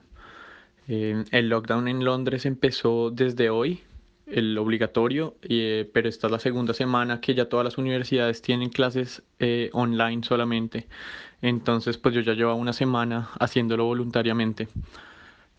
Eh, 0.88 1.24
el 1.32 1.50
lockdown 1.50 1.88
en 1.88 2.04
Londres 2.04 2.46
empezó 2.46 3.12
desde 3.12 3.50
hoy, 3.50 3.84
el 4.28 4.58
obligatorio, 4.58 5.36
eh, 5.44 5.90
pero 5.94 6.10
esta 6.10 6.28
es 6.28 6.32
la 6.32 6.40
segunda 6.40 6.74
semana 6.74 7.22
que 7.22 7.36
ya 7.36 7.50
todas 7.50 7.64
las 7.64 7.78
universidades 7.78 8.42
tienen 8.42 8.70
clases 8.70 9.24
online 9.74 10.24
solamente. 10.24 10.88
Entonces, 11.42 11.98
pues 11.98 12.16
yo 12.16 12.22
ya 12.22 12.34
llevo 12.34 12.56
una 12.56 12.74
semana 12.74 13.30
haciéndolo 13.40 13.86
voluntariamente. 13.86 14.70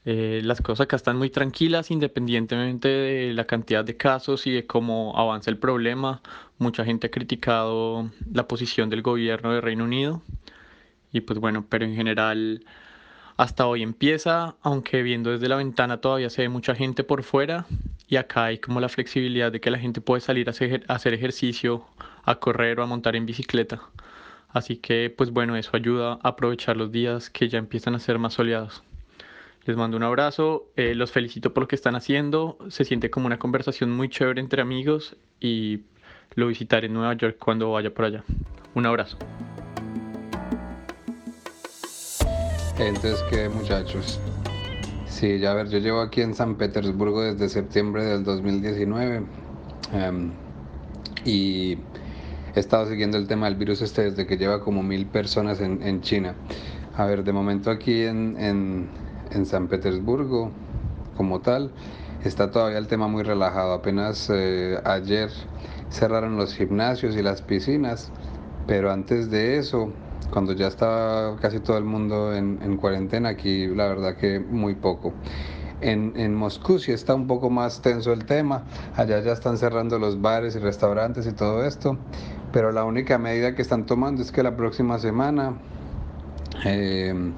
Eh, 0.06 0.42
las 0.44 0.60
cosas 0.60 0.84
acá 0.84 0.96
están 0.96 1.16
muy 1.16 1.30
tranquilas 1.30 1.90
independientemente 1.90 2.88
de 2.88 3.32
la 3.32 3.46
cantidad 3.46 3.84
de 3.84 3.96
casos 3.96 4.46
y 4.46 4.50
de 4.50 4.66
cómo 4.66 5.14
avanza 5.16 5.50
el 5.50 5.58
problema. 5.58 6.20
Mucha 6.58 6.84
gente 6.84 7.06
ha 7.06 7.10
criticado 7.10 8.10
la 8.32 8.46
posición 8.46 8.90
del 8.90 9.02
gobierno 9.02 9.52
de 9.52 9.60
Reino 9.62 9.84
Unido. 9.84 10.22
Y 11.12 11.20
pues 11.22 11.38
bueno, 11.38 11.64
pero 11.68 11.84
en 11.86 11.94
general 11.94 12.64
hasta 13.36 13.66
hoy 13.66 13.82
empieza, 13.82 14.56
aunque 14.62 15.02
viendo 15.02 15.30
desde 15.30 15.48
la 15.48 15.56
ventana 15.56 16.00
todavía 16.00 16.30
se 16.30 16.42
ve 16.42 16.48
mucha 16.48 16.74
gente 16.74 17.02
por 17.02 17.22
fuera 17.22 17.66
y 18.08 18.16
acá 18.16 18.44
hay 18.44 18.58
como 18.58 18.80
la 18.80 18.88
flexibilidad 18.88 19.50
de 19.50 19.60
que 19.60 19.70
la 19.70 19.78
gente 19.78 20.00
puede 20.00 20.20
salir 20.20 20.48
a 20.48 20.52
hacer, 20.52 21.14
ejercicio, 21.14 21.84
a 22.24 22.36
correr 22.36 22.78
o 22.78 22.84
a 22.84 22.86
montar 22.86 23.16
en 23.16 23.26
bicicleta. 23.26 23.80
Así 24.50 24.76
que 24.76 25.10
pues 25.10 25.30
bueno, 25.30 25.56
eso 25.56 25.70
ayuda 25.74 26.18
a 26.22 26.28
aprovechar 26.28 26.76
los 26.76 26.92
días 26.92 27.28
que 27.28 27.48
ya 27.48 27.58
empiezan 27.58 27.94
a 27.96 27.98
ser 27.98 28.18
más 28.18 28.34
soleados. 28.34 28.82
Les 29.64 29.76
mando 29.76 29.96
un 29.96 30.02
abrazo, 30.02 30.66
eh, 30.76 30.94
los 30.94 31.10
felicito 31.10 31.54
por 31.54 31.62
lo 31.62 31.68
que 31.68 31.74
están 31.74 31.96
haciendo, 31.96 32.58
se 32.68 32.84
siente 32.84 33.10
como 33.10 33.26
una 33.26 33.38
conversación 33.38 33.90
muy 33.90 34.10
chévere 34.10 34.40
entre 34.40 34.62
amigos 34.62 35.16
y 35.40 35.80
lo 36.34 36.46
visitaré 36.48 36.86
en 36.86 36.94
Nueva 36.94 37.14
York 37.14 37.38
cuando 37.38 37.72
vaya 37.72 37.92
por 37.92 38.04
allá. 38.04 38.22
Un 38.74 38.86
abrazo. 38.86 39.16
Entonces, 42.78 43.22
¿qué 43.30 43.48
muchachos? 43.48 44.18
Sí, 45.06 45.38
ya 45.38 45.54
ver, 45.54 45.68
yo 45.68 45.78
llevo 45.78 46.00
aquí 46.00 46.22
en 46.22 46.34
San 46.34 46.56
Petersburgo 46.56 47.22
desde 47.22 47.48
septiembre 47.48 48.04
del 48.04 48.24
2019 48.24 49.22
em, 49.92 50.32
y 51.24 51.78
he 52.54 52.60
estado 52.60 52.86
siguiendo 52.88 53.16
el 53.16 53.26
tema 53.26 53.46
del 53.46 53.56
virus 53.56 53.80
este 53.82 54.10
desde 54.10 54.26
que 54.26 54.36
lleva 54.36 54.60
como 54.60 54.82
mil 54.82 55.06
personas 55.06 55.60
en, 55.60 56.00
China. 56.00 56.34
A 56.96 57.06
ver, 57.06 57.24
de 57.24 57.32
momento 57.32 57.70
aquí 57.70 58.02
en 58.02 58.88
en 59.34 59.46
San 59.46 59.68
Petersburgo 59.68 60.50
como 61.16 61.40
tal 61.40 61.70
está 62.24 62.50
todavía 62.50 62.78
el 62.78 62.86
tema 62.86 63.08
muy 63.08 63.22
relajado. 63.22 63.72
Apenas 63.72 64.30
eh, 64.32 64.80
ayer 64.84 65.30
cerraron 65.90 66.36
los 66.36 66.54
gimnasios 66.54 67.16
y 67.16 67.22
las 67.22 67.42
piscinas, 67.42 68.10
pero 68.66 68.90
antes 68.90 69.30
de 69.30 69.58
eso, 69.58 69.92
cuando 70.30 70.52
ya 70.52 70.68
estaba 70.68 71.36
casi 71.36 71.60
todo 71.60 71.78
el 71.78 71.84
mundo 71.84 72.34
en, 72.34 72.76
cuarentena, 72.76 73.30
aquí 73.30 73.66
la 73.66 73.88
verdad 73.88 74.16
que 74.16 74.40
muy 74.40 74.74
poco. 74.74 75.12
En, 75.80 76.14
en, 76.16 76.34
Moscú 76.34 76.78
sí 76.78 76.92
está 76.92 77.14
un 77.14 77.26
poco 77.26 77.50
más 77.50 77.82
tenso 77.82 78.12
el 78.12 78.24
tema, 78.24 78.64
allá 78.96 79.20
ya 79.20 79.32
están 79.32 79.58
cerrando 79.58 79.98
los 79.98 80.20
bares 80.20 80.56
y 80.56 80.58
restaurantes 80.58 81.26
y 81.26 81.32
todo 81.32 81.64
esto, 81.64 81.98
pero 82.52 82.72
la 82.72 82.84
única 82.84 83.18
medida 83.18 83.54
que 83.54 83.62
están 83.62 83.84
tomando 83.84 84.22
es 84.22 84.32
que 84.32 84.42
la 84.42 84.56
próxima 84.56 84.98
semana... 84.98 85.58
Eh, 86.64 87.32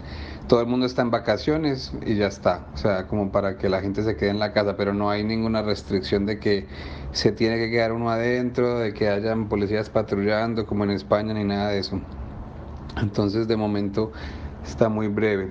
todo 0.49 0.61
el 0.61 0.67
mundo 0.67 0.87
está 0.87 1.03
en 1.03 1.11
vacaciones 1.11 1.93
y 2.05 2.15
ya 2.15 2.29
está. 2.29 2.67
O 2.75 2.77
sea, 2.77 3.07
como 3.07 3.33
para 3.33 3.59
que 3.59 3.69
la 3.69 3.81
gente 3.81 4.03
se 4.03 4.17
quede 4.17 4.31
en 4.31 4.39
la 4.39 4.53
casa, 4.53 4.77
pero 4.77 4.95
no 4.95 5.11
hay 5.11 5.25
ninguna 5.25 5.63
restricción 5.63 6.27
de 6.27 6.39
que 6.39 6.67
se 7.13 7.33
tiene 7.33 7.57
que 7.57 7.71
quedar 7.71 7.93
uno 7.93 8.11
adentro, 8.11 8.79
de 8.79 8.93
que 8.95 9.09
hayan 9.09 9.49
policías 9.49 9.91
patrullando 9.91 10.67
como 10.67 10.85
en 10.85 10.91
España, 10.91 11.35
ni 11.35 11.45
nada 11.45 11.71
de 11.71 11.79
eso. 11.79 12.01
Entonces, 13.01 13.47
de 13.47 13.57
momento, 13.57 14.13
está 14.65 14.89
muy 14.89 15.09
breve. 15.09 15.51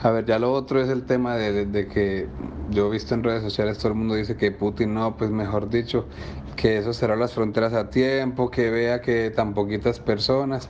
A 0.00 0.10
ver, 0.10 0.24
ya 0.26 0.38
lo 0.38 0.52
otro 0.52 0.80
es 0.80 0.88
el 0.88 1.04
tema 1.04 1.36
de, 1.36 1.66
de, 1.66 1.88
que 1.88 2.28
yo 2.70 2.86
he 2.86 2.90
visto 2.90 3.14
en 3.14 3.24
redes 3.24 3.42
sociales, 3.42 3.78
todo 3.78 3.88
el 3.88 3.94
mundo 3.98 4.14
dice 4.14 4.36
que 4.36 4.52
Putin 4.52 4.94
no, 4.94 5.16
pues 5.16 5.30
mejor 5.30 5.70
dicho, 5.70 6.06
que 6.54 6.78
eso 6.78 6.92
cerró 6.92 7.16
las 7.16 7.34
fronteras 7.34 7.72
a 7.72 7.90
tiempo, 7.90 8.50
que 8.50 8.70
vea 8.70 9.00
que 9.00 9.30
tan 9.30 9.54
poquitas 9.54 9.98
personas. 9.98 10.68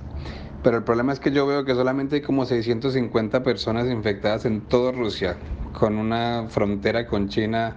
Pero 0.63 0.79
el 0.79 0.83
problema 0.85 1.13
es 1.13 1.21
que 1.21 1.31
yo 1.31 1.47
veo 1.47 1.65
que 1.65 1.75
solamente 1.75 2.17
hay 2.17 2.23
como 2.23 2.45
650 2.45 3.43
personas 3.43 3.87
infectadas 3.89 4.45
en 4.45 4.63
toda 4.63 4.93
Rusia, 4.93 5.37
con 5.79 5.97
una 5.97 6.47
frontera 6.49 7.07
con 7.07 7.29
China 7.29 7.77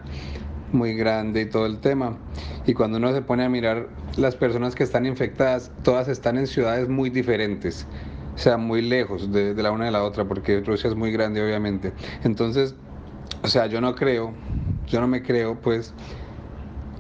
muy 0.74 0.94
grande 0.96 1.42
y 1.42 1.46
todo 1.46 1.66
el 1.66 1.80
tema. 1.80 2.18
Y 2.66 2.74
cuando 2.74 2.98
uno 2.98 3.14
se 3.14 3.22
pone 3.22 3.44
a 3.44 3.50
mirar 3.50 3.88
las 4.18 4.36
personas 4.36 4.76
que 4.76 4.84
están 4.84 5.06
infectadas, 5.06 5.72
todas 5.84 6.08
están 6.08 6.38
en 6.38 6.48
ciudades 6.48 6.90
muy 6.90 7.10
diferentes, 7.10 7.88
o 8.36 8.38
sea, 8.38 8.58
muy 8.58 8.82
lejos 8.82 9.32
de, 9.32 9.54
la 9.56 9.72
una 9.72 9.86
de 9.86 9.92
la 9.92 10.04
otra, 10.04 10.26
porque 10.26 10.62
Rusia 10.62 10.90
es 10.90 10.96
muy 10.96 11.12
grande, 11.12 11.44
obviamente. 11.44 11.94
Entonces, 12.24 12.76
o 13.44 13.48
sea, 13.48 13.68
yo 13.68 13.82
no 13.82 13.96
creo, 13.96 14.34
yo 14.88 15.02
no 15.02 15.08
me 15.08 15.24
creo, 15.24 15.60
pues, 15.60 15.94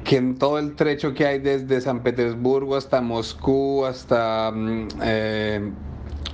que 0.04 0.18
en 0.18 0.38
todo 0.38 0.58
el 0.58 0.75
trecho 0.75 1.13
que 1.13 1.25
hay 1.25 1.40
desde 1.40 1.80
San 1.82 2.01
Petersburgo 2.01 2.75
hasta 2.75 3.01
Moscú, 3.01 3.86
hasta 3.86 4.51
mm, 4.51 4.88
eh, 5.04 5.72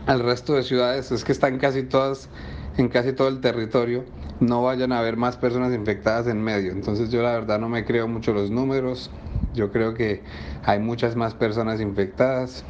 el 0.07 0.19
resto 0.21 0.53
de 0.53 0.63
ciudades, 0.63 1.11
es 1.11 1.23
que 1.23 1.31
están 1.31 1.57
casi 1.57 1.83
todas, 1.83 2.29
en 2.77 2.89
casi 2.89 3.13
todo 3.13 3.27
el 3.27 3.41
territorio, 3.41 4.05
no 4.39 4.63
vayan 4.63 4.91
a 4.91 4.99
haber 4.99 5.17
más 5.17 5.37
personas 5.37 5.73
infectadas 5.73 6.27
en 6.27 6.41
medio. 6.41 6.71
Entonces 6.71 7.09
yo 7.09 7.21
la 7.23 7.31
verdad 7.31 7.59
no 7.59 7.69
me 7.69 7.85
creo 7.85 8.07
mucho 8.07 8.33
los 8.33 8.51
números, 8.51 9.09
yo 9.53 9.71
creo 9.71 9.93
que 9.93 10.23
hay 10.63 10.79
muchas 10.79 11.15
más 11.15 11.33
personas 11.33 11.81
infectadas, 11.81 12.63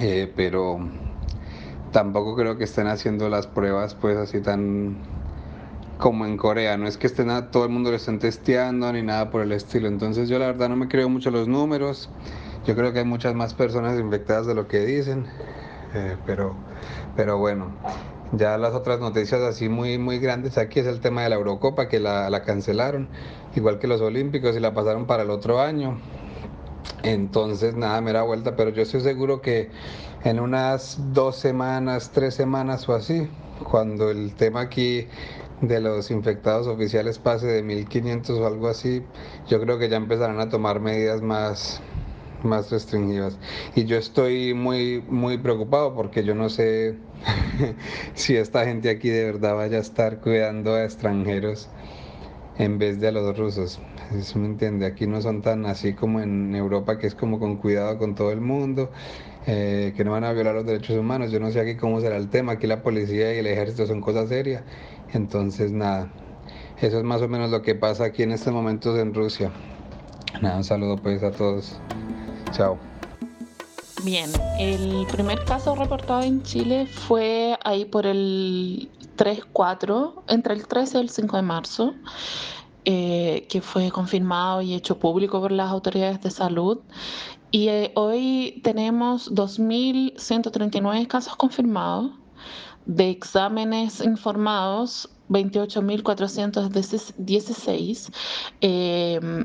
eh, 0.00 0.32
pero 0.34 0.78
tampoco 1.92 2.34
creo 2.34 2.56
que 2.56 2.64
estén 2.64 2.86
haciendo 2.86 3.28
las 3.28 3.46
pruebas 3.46 3.94
pues 3.94 4.16
así 4.16 4.40
tan 4.40 4.96
como 5.98 6.26
en 6.26 6.36
Corea, 6.36 6.76
no 6.76 6.88
es 6.88 6.98
que 6.98 7.06
estén 7.06 7.30
a, 7.30 7.50
todo 7.50 7.64
el 7.64 7.70
mundo 7.70 7.90
lo 7.90 7.96
estén 7.96 8.18
testeando 8.18 8.92
ni 8.92 9.02
nada 9.02 9.30
por 9.30 9.42
el 9.42 9.52
estilo, 9.52 9.86
entonces 9.86 10.28
yo 10.28 10.38
la 10.38 10.46
verdad 10.46 10.68
no 10.68 10.76
me 10.76 10.88
creo 10.88 11.08
mucho 11.08 11.30
los 11.30 11.46
números, 11.46 12.10
yo 12.66 12.74
creo 12.74 12.92
que 12.92 12.98
hay 13.00 13.04
muchas 13.04 13.34
más 13.34 13.54
personas 13.54 13.98
infectadas 13.98 14.46
de 14.46 14.54
lo 14.54 14.66
que 14.66 14.80
dicen, 14.84 15.26
eh, 15.94 16.16
pero, 16.26 16.56
pero 17.14 17.38
bueno, 17.38 17.70
ya 18.36 18.58
las 18.58 18.74
otras 18.74 19.00
noticias 19.00 19.40
así 19.40 19.68
muy, 19.68 19.98
muy 19.98 20.18
grandes 20.18 20.58
aquí 20.58 20.80
es 20.80 20.86
el 20.86 21.00
tema 21.00 21.22
de 21.22 21.28
la 21.28 21.36
Eurocopa, 21.36 21.88
que 21.88 22.00
la, 22.00 22.30
la 22.30 22.42
cancelaron, 22.42 23.08
igual 23.54 23.78
que 23.78 23.86
los 23.86 24.00
Olímpicos 24.00 24.56
y 24.56 24.60
la 24.60 24.74
pasaron 24.74 25.06
para 25.06 25.22
el 25.22 25.30
otro 25.30 25.60
año. 25.60 25.98
Entonces, 27.02 27.76
nada, 27.76 28.00
me 28.00 28.12
da 28.12 28.22
vuelta, 28.22 28.56
pero 28.56 28.70
yo 28.70 28.82
estoy 28.82 29.00
seguro 29.00 29.40
que 29.40 29.70
en 30.24 30.40
unas 30.40 30.98
dos 31.12 31.36
semanas, 31.36 32.10
tres 32.12 32.34
semanas 32.34 32.88
o 32.88 32.94
así, 32.94 33.28
cuando 33.62 34.10
el 34.10 34.34
tema 34.34 34.62
aquí 34.62 35.06
de 35.60 35.80
los 35.80 36.10
infectados 36.10 36.66
oficiales 36.66 37.18
pase 37.18 37.46
de 37.46 37.62
1500 37.62 38.38
o 38.38 38.46
algo 38.46 38.68
así, 38.68 39.02
yo 39.48 39.60
creo 39.60 39.78
que 39.78 39.88
ya 39.88 39.96
empezarán 39.96 40.40
a 40.40 40.48
tomar 40.48 40.80
medidas 40.80 41.22
más, 41.22 41.80
más 42.44 42.70
restringidas. 42.70 43.38
Y 43.74 43.84
yo 43.84 43.96
estoy 43.96 44.54
muy, 44.54 45.02
muy 45.08 45.38
preocupado 45.38 45.94
porque 45.94 46.24
yo 46.24 46.34
no 46.34 46.48
sé 46.48 46.96
si 48.14 48.36
esta 48.36 48.64
gente 48.64 48.90
aquí 48.90 49.08
de 49.08 49.24
verdad 49.24 49.56
vaya 49.56 49.78
a 49.78 49.80
estar 49.80 50.20
cuidando 50.20 50.74
a 50.74 50.84
extranjeros 50.84 51.68
en 52.58 52.78
vez 52.78 53.00
de 53.00 53.08
a 53.08 53.12
los 53.12 53.36
rusos. 53.36 53.80
Eso 54.16 54.38
me 54.38 54.46
entiende, 54.46 54.86
aquí 54.86 55.06
no 55.06 55.20
son 55.20 55.42
tan 55.42 55.66
así 55.66 55.94
como 55.94 56.20
en 56.20 56.54
Europa, 56.54 56.98
que 56.98 57.06
es 57.06 57.14
como 57.14 57.38
con 57.38 57.56
cuidado 57.56 57.98
con 57.98 58.14
todo 58.14 58.30
el 58.30 58.40
mundo, 58.40 58.90
eh, 59.46 59.92
que 59.96 60.04
no 60.04 60.12
van 60.12 60.24
a 60.24 60.32
violar 60.32 60.54
los 60.54 60.66
derechos 60.66 60.96
humanos. 60.96 61.32
Yo 61.32 61.40
no 61.40 61.50
sé 61.50 61.60
aquí 61.60 61.76
cómo 61.76 62.00
será 62.00 62.16
el 62.16 62.28
tema, 62.28 62.52
aquí 62.52 62.66
la 62.66 62.82
policía 62.82 63.34
y 63.34 63.38
el 63.38 63.46
ejército 63.46 63.86
son 63.86 64.00
cosas 64.00 64.28
serias. 64.28 64.62
Entonces, 65.12 65.72
nada, 65.72 66.10
eso 66.80 66.98
es 66.98 67.04
más 67.04 67.22
o 67.22 67.28
menos 67.28 67.50
lo 67.50 67.62
que 67.62 67.74
pasa 67.74 68.04
aquí 68.04 68.22
en 68.22 68.32
estos 68.32 68.52
momentos 68.52 68.98
en 68.98 69.14
Rusia. 69.14 69.50
Nada, 70.40 70.56
un 70.56 70.64
saludo 70.64 70.96
pues 70.96 71.22
a 71.22 71.30
todos. 71.30 71.78
Chao. 72.54 72.78
Bien, 74.04 74.30
el 74.60 75.06
primer 75.10 75.44
caso 75.44 75.74
reportado 75.74 76.22
en 76.22 76.44
Chile 76.44 76.86
fue 76.86 77.58
ahí 77.64 77.84
por 77.84 78.06
el 78.06 78.88
3-4, 79.16 80.22
entre 80.28 80.54
el 80.54 80.68
13 80.68 80.98
y 80.98 81.00
el 81.00 81.10
5 81.10 81.36
de 81.36 81.42
marzo, 81.42 81.94
eh, 82.84 83.46
que 83.48 83.60
fue 83.60 83.90
confirmado 83.90 84.62
y 84.62 84.74
hecho 84.74 85.00
público 85.00 85.40
por 85.40 85.50
las 85.50 85.68
autoridades 85.70 86.20
de 86.20 86.30
salud. 86.30 86.78
Y 87.50 87.66
eh, 87.68 87.90
hoy 87.96 88.60
tenemos 88.62 89.32
2.139 89.32 91.08
casos 91.08 91.34
confirmados, 91.34 92.12
de 92.86 93.10
exámenes 93.10 94.00
informados 94.00 95.10
28.416. 95.28 98.12
Eh, 98.60 99.44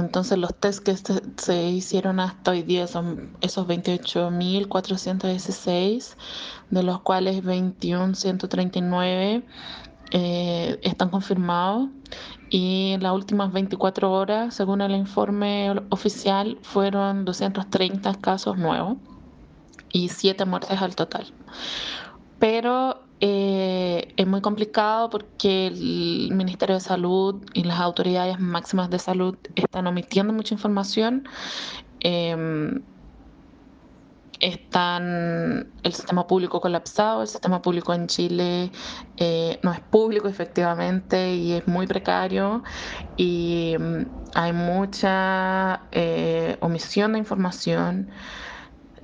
entonces 0.00 0.38
los 0.38 0.54
test 0.54 0.82
que 0.82 0.96
se, 0.96 1.68
hicieron 1.68 2.20
hasta 2.20 2.52
hoy 2.52 2.62
día 2.62 2.86
son 2.86 3.36
esos 3.40 3.66
28.416, 3.66 6.14
de 6.70 6.82
los 6.82 7.00
cuales 7.00 7.42
21.139 7.42 9.42
eh, 10.12 10.78
están 10.82 11.10
confirmados 11.10 11.88
y 12.50 12.92
en 12.92 13.02
las 13.02 13.12
últimas 13.12 13.52
24 13.52 14.12
horas, 14.12 14.54
según 14.54 14.80
el 14.80 14.92
informe 14.92 15.74
oficial, 15.90 16.58
fueron 16.62 17.24
230 17.24 18.14
casos 18.16 18.56
nuevos 18.56 18.98
y 19.90 20.08
7 20.08 20.44
muertes 20.44 20.80
al 20.80 20.94
total. 20.94 21.26
Pero 22.38 23.05
eh, 23.20 24.14
es 24.16 24.26
muy 24.26 24.40
complicado 24.42 25.10
porque 25.10 25.68
el 25.68 26.30
Ministerio 26.32 26.76
de 26.76 26.80
Salud 26.80 27.44
y 27.54 27.64
las 27.64 27.80
autoridades 27.80 28.38
máximas 28.40 28.90
de 28.90 28.98
salud 28.98 29.38
están 29.54 29.86
omitiendo 29.86 30.32
mucha 30.32 30.54
información. 30.54 31.24
Em, 32.00 32.86
están 34.40 35.72
el 35.82 35.94
sistema 35.94 36.26
público 36.26 36.60
colapsado, 36.60 37.22
el 37.22 37.28
sistema 37.28 37.62
público 37.62 37.94
en 37.94 38.06
Chile 38.06 38.72
eh, 39.16 39.58
no 39.62 39.72
es 39.72 39.80
público 39.80 40.28
efectivamente 40.28 41.34
y 41.34 41.52
es 41.52 41.66
muy 41.66 41.86
precario 41.86 42.62
y 43.16 43.76
mm, 43.78 44.02
hay 44.34 44.52
mucha 44.52 45.88
eh, 45.92 46.58
omisión 46.60 47.12
de 47.14 47.18
información. 47.18 48.10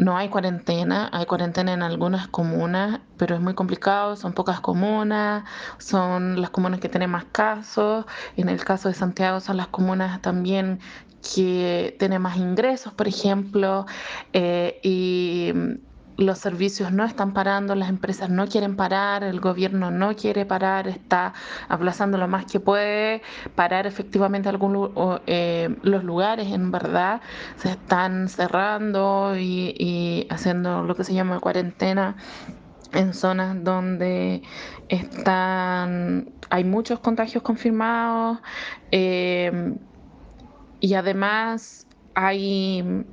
No 0.03 0.17
hay 0.17 0.29
cuarentena, 0.31 1.09
hay 1.12 1.27
cuarentena 1.27 1.73
en 1.73 1.83
algunas 1.85 2.27
comunas, 2.27 2.99
pero 3.17 3.37
es 3.37 3.41
muy 3.41 3.55
complicado, 3.55 4.17
son 4.17 4.33
pocas 4.33 4.59
comunas, 4.61 5.45
son 5.79 6.41
las 6.41 6.51
comunas 6.51 6.81
que 6.81 6.88
tienen 6.88 7.09
más 7.11 7.27
casos, 7.27 8.05
en 8.37 8.49
el 8.49 8.65
caso 8.65 8.88
de 8.88 8.95
Santiago 8.95 9.38
son 9.38 9.57
las 9.59 9.69
comunas 9.69 10.21
también 10.21 10.81
que 11.23 11.95
tienen 12.01 12.21
más 12.21 12.37
ingresos, 12.37 12.93
por 12.95 13.07
ejemplo, 13.07 13.87
eh, 14.33 14.81
y 14.83 15.53
los 16.16 16.38
servicios 16.38 16.92
no 16.92 17.05
están 17.05 17.33
parando, 17.33 17.75
las 17.75 17.88
empresas 17.88 18.31
no 18.31 18.46
quieren 18.46 18.77
parar, 18.77 19.25
el 19.25 19.40
gobierno 19.40 19.90
no 19.90 20.14
quiere 20.14 20.44
parar, 20.44 20.88
está 20.88 21.33
aplazando 21.68 22.18
lo 22.18 22.29
más 22.29 22.46
que 22.46 22.61
puede, 22.61 23.22
parar 23.55 23.87
efectivamente 23.87 24.48
algunos 24.48 24.90
eh, 25.27 25.75
los 25.83 26.05
lugares 26.05 26.48
en 26.53 26.70
verdad 26.70 27.20
se 27.57 27.70
están 27.70 28.29
cerrando 28.29 29.35
y, 29.37 30.27
haciendo 30.31 30.83
lo 30.83 30.94
que 30.94 31.05
se 31.05 31.14
llama 31.14 31.40
cuarentena 31.40 32.16
en 32.92 33.14
zonas 33.14 33.62
donde 33.64 34.42
están 34.88 36.31
hay 36.51 36.64
muchos 36.64 37.01
contagios 37.01 37.42
confirmados 37.42 38.38
eh, 38.90 39.75
y 40.81 40.94
además 40.94 41.87
hay 42.14 43.05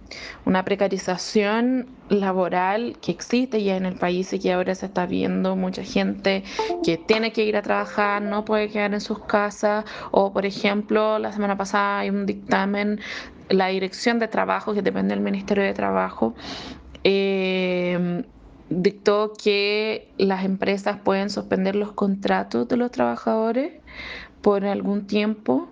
una 0.45 0.65
precarización 0.65 1.88
laboral 2.09 2.97
que 3.01 3.11
existe 3.11 3.63
ya 3.63 3.77
en 3.77 3.85
el 3.85 3.95
país 3.95 4.33
y 4.33 4.39
que 4.39 4.53
ahora 4.53 4.75
se 4.75 4.87
está 4.87 5.05
viendo 5.05 5.55
mucha 5.55 5.83
gente 5.83 6.43
que 6.83 6.97
tiene 6.97 7.31
que 7.31 7.45
ir 7.45 7.55
a 7.55 7.61
trabajar, 7.61 8.21
no 8.21 8.45
puede 8.45 8.69
quedar 8.69 8.93
en 8.93 9.01
sus 9.01 9.19
casas 9.19 9.85
o 10.11 10.33
por 10.33 10.45
ejemplo 10.45 11.19
la 11.19 11.31
semana 11.31 11.57
pasada 11.57 11.99
hay 11.99 12.09
un 12.09 12.25
dictamen, 12.25 12.99
la 13.49 13.67
dirección 13.67 14.19
de 14.19 14.27
trabajo 14.27 14.73
que 14.73 14.81
depende 14.81 15.15
del 15.15 15.23
Ministerio 15.23 15.63
de 15.63 15.73
Trabajo. 15.73 16.33
Eh, 17.03 18.23
dictó 18.69 19.33
que 19.33 20.11
las 20.17 20.45
empresas 20.45 20.97
pueden 21.03 21.29
suspender 21.29 21.75
los 21.75 21.91
contratos 21.93 22.67
de 22.67 22.77
los 22.77 22.91
trabajadores 22.91 23.73
por 24.41 24.65
algún 24.65 25.07
tiempo 25.07 25.67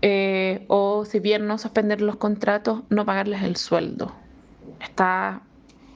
eh, 0.00 0.64
o 0.66 1.04
si 1.04 1.20
bien 1.20 1.46
no 1.46 1.58
suspender 1.58 2.00
los 2.00 2.16
contratos, 2.16 2.82
no 2.90 3.06
pagarles 3.06 3.42
el 3.42 3.56
sueldo. 3.56 4.12
Está 4.80 5.42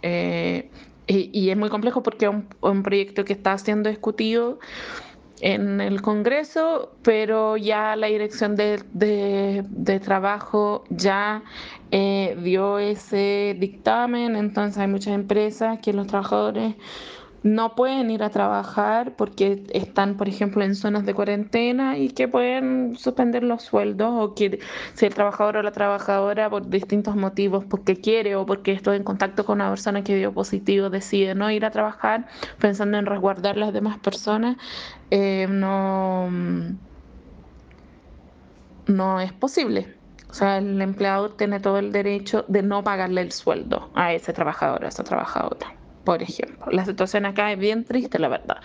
eh, 0.03 0.71
y, 1.07 1.51
es 1.51 1.57
muy 1.57 1.69
complejo 1.69 2.03
porque 2.03 2.27
es 2.27 2.33
un, 2.61 2.83
proyecto 2.83 3.25
que 3.25 3.33
está 3.33 3.57
siendo 3.59 3.89
discutido 3.89 4.59
en 5.41 5.81
el 5.81 6.03
Congreso, 6.03 6.93
pero 7.03 7.57
ya 7.57 7.95
la 7.95 8.09
dirección 8.09 8.57
de, 8.57 8.83
de, 8.93 10.01
trabajo 10.01 10.85
ya 10.91 11.43
eh, 11.91 12.37
dio 12.43 12.79
ese 12.79 13.57
dictamen, 13.59 14.35
entonces 14.35 14.79
hay 14.79 14.89
muchas 14.89 15.15
empresas 15.15 15.79
que 15.81 15.93
los 15.93 16.07
trabajadores 16.07 16.75
no 17.43 17.75
pueden 17.75 18.11
ir 18.11 18.23
a 18.23 18.31
trabajar 18.31 19.15
porque 19.17 19.65
están, 19.73 20.17
por 20.17 20.29
ejemplo, 20.29 20.65
en 20.65 20.75
zonas 20.75 21.07
de 21.07 21.15
cuarentena 21.15 21.99
y 21.99 22.11
que 22.11 22.29
pueden 22.29 22.97
suspender 22.97 23.43
los 23.45 23.63
sueldos 23.63 24.11
o 24.13 24.35
que 24.35 24.61
si 24.95 25.07
el 25.07 25.15
trabajador 25.15 25.59
o 25.59 25.63
la 25.63 25.73
trabajadora 25.73 26.51
por 26.51 26.69
distintos 26.69 27.17
motivos, 27.17 27.65
porque 27.65 27.97
quiere 27.97 28.37
o 28.37 28.47
porque 28.47 28.73
estoy 28.73 28.97
en 28.97 29.05
contacto 29.05 29.45
con 29.45 29.57
una 29.57 29.71
persona 29.71 30.03
que 30.03 30.17
dio 30.17 30.33
positivo, 30.33 30.91
decide 30.91 31.35
no 31.35 31.51
ir 31.51 31.65
a 31.65 31.71
trabajar 31.71 32.27
pensando 32.59 32.99
en 32.99 33.07
resguardar 33.07 33.57
las 33.57 33.73
demás 33.73 33.99
personas, 33.99 34.57
eh, 35.11 35.47
no, 35.49 36.29
no 38.87 39.21
es 39.21 39.33
posible. 39.33 39.95
O 40.29 40.35
sea, 40.35 40.59
el 40.59 40.81
empleador 40.83 41.37
tiene 41.37 41.61
todo 41.61 41.79
el 41.79 41.93
derecho 41.93 42.45
de 42.49 42.63
no 42.63 42.83
pagarle 42.83 43.21
el 43.23 43.33
sueldo 43.33 43.91
a 43.95 44.13
ese 44.13 44.33
trabajador, 44.33 44.85
a 44.85 44.89
esa 44.89 45.05
trabajadora 45.05 45.77
por 46.07 46.23
ejemplo. 46.23 46.67
La 46.71 46.87
situación 46.87 47.27
acá 47.27 47.53
es 47.53 47.59
bien 47.59 47.85
triste, 47.85 48.19
la 48.19 48.29
verdad, 48.29 48.59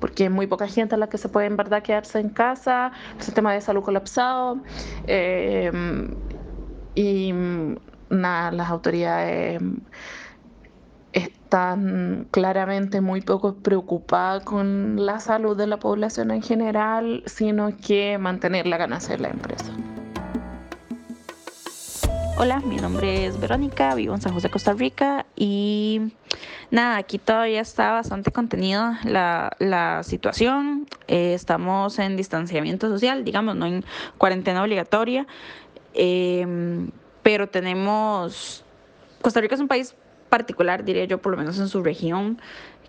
porque 0.00 0.24
hay 0.24 0.28
muy 0.28 0.48
poca 0.48 0.66
gente 0.66 0.96
a 0.96 0.98
la 0.98 1.08
que 1.08 1.16
se 1.16 1.30
puede 1.30 1.46
en 1.46 1.56
verdad 1.56 1.82
quedarse 1.82 2.18
en 2.18 2.28
casa, 2.28 2.92
el 3.16 3.22
sistema 3.22 3.54
de 3.54 3.62
salud 3.62 3.82
colapsado 3.82 4.58
eh, 5.06 5.70
y 6.94 7.32
nada, 8.10 8.50
las 8.50 8.68
autoridades 8.68 9.62
están 11.12 12.26
claramente 12.32 13.00
muy 13.00 13.20
poco 13.20 13.54
preocupadas 13.54 14.42
con 14.42 15.06
la 15.06 15.20
salud 15.20 15.56
de 15.56 15.68
la 15.68 15.78
población 15.78 16.32
en 16.32 16.42
general, 16.42 17.22
sino 17.26 17.76
que 17.76 18.18
mantener 18.18 18.66
la 18.66 18.76
ganancia 18.76 19.16
de 19.16 19.22
la 19.22 19.28
empresa. 19.28 19.72
Hola, 22.40 22.60
mi 22.60 22.76
nombre 22.76 23.26
es 23.26 23.40
Verónica, 23.40 23.96
vivo 23.96 24.14
en 24.14 24.20
San 24.20 24.32
José, 24.32 24.48
Costa 24.48 24.72
Rica 24.72 25.26
y 25.34 26.12
nada, 26.70 26.96
aquí 26.96 27.18
todavía 27.18 27.60
está 27.60 27.92
bastante 27.92 28.30
contenida 28.30 29.00
la, 29.04 29.56
la 29.58 30.02
situación. 30.02 30.86
Eh, 31.06 31.34
estamos 31.34 31.98
en 31.98 32.16
distanciamiento 32.16 32.88
social, 32.88 33.24
digamos, 33.24 33.56
no 33.56 33.66
en 33.66 33.84
cuarentena 34.18 34.62
obligatoria, 34.62 35.26
em, 35.94 36.90
pero 37.22 37.48
tenemos... 37.48 38.64
Costa 39.20 39.40
Rica 39.40 39.54
es 39.54 39.60
un 39.60 39.68
país 39.68 39.94
particular, 40.28 40.84
diría 40.84 41.04
yo, 41.04 41.18
por 41.18 41.32
lo 41.32 41.38
menos 41.38 41.58
en 41.58 41.68
su 41.68 41.82
región. 41.82 42.40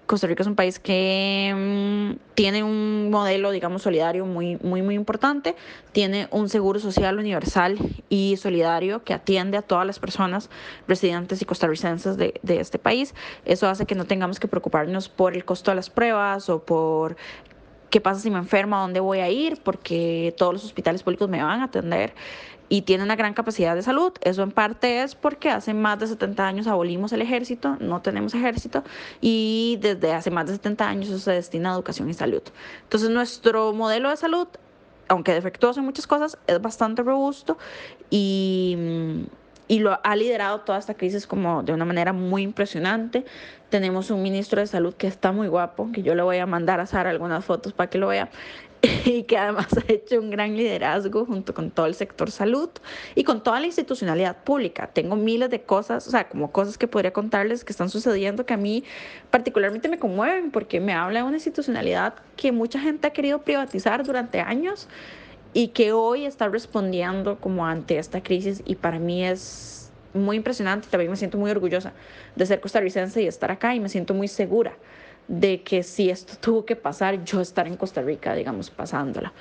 Costa 0.09 0.25
Rica 0.25 0.41
es 0.41 0.47
un 0.47 0.55
país 0.55 0.79
que 0.79 1.53
mm, 1.55 2.33
tiene 2.33 2.63
un 2.63 3.11
modelo, 3.11 3.51
digamos, 3.51 3.83
solidario 3.83 4.25
muy, 4.25 4.57
muy, 4.63 4.81
muy 4.81 4.95
importante. 4.95 5.55
Tiene 5.91 6.27
un 6.31 6.49
seguro 6.49 6.79
social 6.79 7.19
universal 7.19 7.77
y 8.09 8.35
solidario 8.37 9.03
que 9.03 9.13
atiende 9.13 9.55
a 9.57 9.61
todas 9.61 9.85
las 9.85 9.99
personas 9.99 10.49
residentes 10.87 11.43
y 11.43 11.45
costarricenses 11.45 12.17
de, 12.17 12.33
de 12.41 12.59
este 12.59 12.79
país. 12.79 13.13
Eso 13.45 13.67
hace 13.67 13.85
que 13.85 13.93
no 13.93 14.05
tengamos 14.05 14.39
que 14.39 14.47
preocuparnos 14.47 15.09
por 15.09 15.35
el 15.35 15.45
costo 15.45 15.69
de 15.69 15.75
las 15.75 15.91
pruebas 15.91 16.49
o 16.49 16.63
por 16.63 17.15
qué 17.91 18.01
pasa 18.01 18.19
si 18.19 18.31
me 18.31 18.39
enfermo, 18.39 18.77
a 18.77 18.81
dónde 18.81 18.99
voy 18.99 19.19
a 19.19 19.29
ir, 19.29 19.61
porque 19.61 20.33
todos 20.37 20.53
los 20.53 20.65
hospitales 20.65 21.03
públicos 21.03 21.29
me 21.29 21.43
van 21.43 21.61
a 21.61 21.65
atender 21.65 22.15
y 22.69 22.83
tiene 22.83 23.03
una 23.03 23.15
gran 23.15 23.33
capacidad 23.33 23.75
de 23.75 23.81
salud. 23.81 24.13
Eso 24.21 24.43
en 24.43 24.51
parte 24.51 25.01
es 25.01 25.15
porque 25.15 25.49
hace 25.49 25.73
más 25.73 25.99
de 25.99 26.07
70 26.07 26.47
años 26.47 26.67
abolimos 26.67 27.11
el 27.11 27.21
ejército, 27.21 27.75
no 27.79 28.01
tenemos 28.01 28.33
ejército 28.35 28.83
y 29.19 29.79
desde 29.81 30.13
hace 30.13 30.31
más 30.31 30.45
de 30.45 30.53
70 30.53 30.87
años 30.87 31.09
eso 31.09 31.19
se 31.19 31.31
destina 31.31 31.71
a 31.71 31.73
educación 31.73 32.09
y 32.09 32.13
salud. 32.13 32.43
Entonces 32.83 33.09
nuestro 33.09 33.73
modelo 33.73 34.09
de 34.09 34.17
salud, 34.17 34.47
aunque 35.07 35.33
defectuoso 35.33 35.79
en 35.79 35.87
muchas 35.87 36.05
cosas, 36.05 36.37
es 36.45 36.61
bastante 36.61 37.01
robusto 37.01 37.57
y, 38.11 38.77
y 39.67 39.79
lo 39.79 39.99
ha 40.03 40.15
liderado 40.15 40.61
toda 40.61 40.77
esta 40.77 40.93
crisis 40.93 41.25
como 41.25 41.63
de 41.63 41.73
una 41.73 41.85
manera 41.85 42.13
muy 42.13 42.43
impresionante. 42.43 43.25
Tenemos 43.69 44.11
un 44.11 44.21
ministro 44.21 44.61
de 44.61 44.67
salud 44.67 44.93
que 44.93 45.07
está 45.07 45.31
muy 45.31 45.47
guapo, 45.47 45.91
que 45.91 46.03
yo 46.03 46.15
le 46.15 46.23
voy 46.23 46.37
a 46.37 46.45
mandar 46.45 46.79
a 46.79 46.85
Sara 46.85 47.09
algunas 47.09 47.45
fotos 47.45 47.73
para 47.73 47.89
que 47.89 47.97
lo 47.97 48.07
vea. 48.07 48.29
y 49.05 49.23
que 49.23 49.37
además 49.37 49.67
ha 49.77 49.91
hecho 49.91 50.19
un 50.19 50.29
gran 50.29 50.55
liderazgo 50.55 51.25
junto 51.25 51.53
con 51.53 51.71
todo 51.71 51.85
el 51.85 51.95
sector 51.95 52.31
salud 52.31 52.69
y 53.15 53.23
con 53.23 53.43
toda 53.43 53.59
la 53.59 53.65
institucionalidad 53.65 54.43
pública. 54.43 54.87
Tengo 54.87 55.15
miles 55.15 55.49
de 55.49 55.61
cosas, 55.61 56.07
o 56.07 56.11
sea, 56.11 56.29
como 56.29 56.51
cosas 56.51 56.77
que 56.77 56.87
podría 56.87 57.11
contarles 57.11 57.65
que 57.65 57.73
están 57.73 57.89
sucediendo 57.89 58.45
que 58.45 58.53
a 58.53 58.57
mí 58.57 58.83
particularmente 59.31 59.89
me 59.89 59.99
conmueven 59.99 60.51
porque 60.51 60.79
me 60.79 60.93
habla 60.93 61.19
de 61.19 61.25
una 61.25 61.37
institucionalidad 61.37 62.15
que 62.37 62.51
mucha 62.51 62.79
gente 62.79 63.07
ha 63.07 63.11
querido 63.11 63.41
privatizar 63.41 64.03
durante 64.05 64.39
años 64.39 64.87
y 65.53 65.69
que 65.69 65.91
hoy 65.91 66.25
está 66.25 66.47
respondiendo 66.47 67.37
como 67.39 67.65
ante 67.65 67.97
esta 67.97 68.21
crisis 68.21 68.61
y 68.65 68.75
para 68.75 68.99
mí 68.99 69.25
es 69.25 69.91
muy 70.13 70.37
impresionante. 70.37 70.87
También 70.89 71.11
me 71.11 71.17
siento 71.17 71.37
muy 71.37 71.51
orgullosa 71.51 71.91
de 72.35 72.45
ser 72.45 72.61
costarricense 72.61 73.21
y 73.21 73.27
estar 73.27 73.51
acá 73.51 73.75
y 73.75 73.79
me 73.79 73.89
siento 73.89 74.13
muy 74.13 74.27
segura 74.27 74.73
de 75.29 75.61
que 75.61 75.83
si 75.83 76.09
esto 76.09 76.33
tuvo 76.41 76.65
que 76.65 76.75
pasar, 76.75 77.23
yo 77.23 77.39
estar 77.39 77.67
en 77.67 77.77
Costa 77.77 78.01
Rica, 78.01 78.33
digamos, 78.33 78.69
pasándola. 78.71 79.31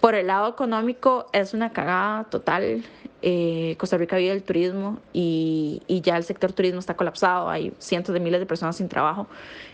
Por 0.00 0.14
el 0.14 0.26
lado 0.26 0.50
económico 0.50 1.26
es 1.32 1.54
una 1.54 1.72
cagada 1.72 2.24
total. 2.24 2.84
Eh, 3.22 3.74
Costa 3.78 3.96
Rica 3.96 4.18
vive 4.18 4.32
el 4.32 4.42
turismo 4.42 4.98
y, 5.14 5.80
y, 5.86 6.02
ya 6.02 6.18
el 6.18 6.24
sector 6.24 6.52
turismo 6.52 6.78
está 6.78 6.94
colapsado. 6.94 7.48
Hay 7.48 7.72
cientos 7.78 8.12
de 8.12 8.20
miles 8.20 8.38
de 8.38 8.44
personas 8.44 8.76
sin 8.76 8.90
trabajo 8.90 9.26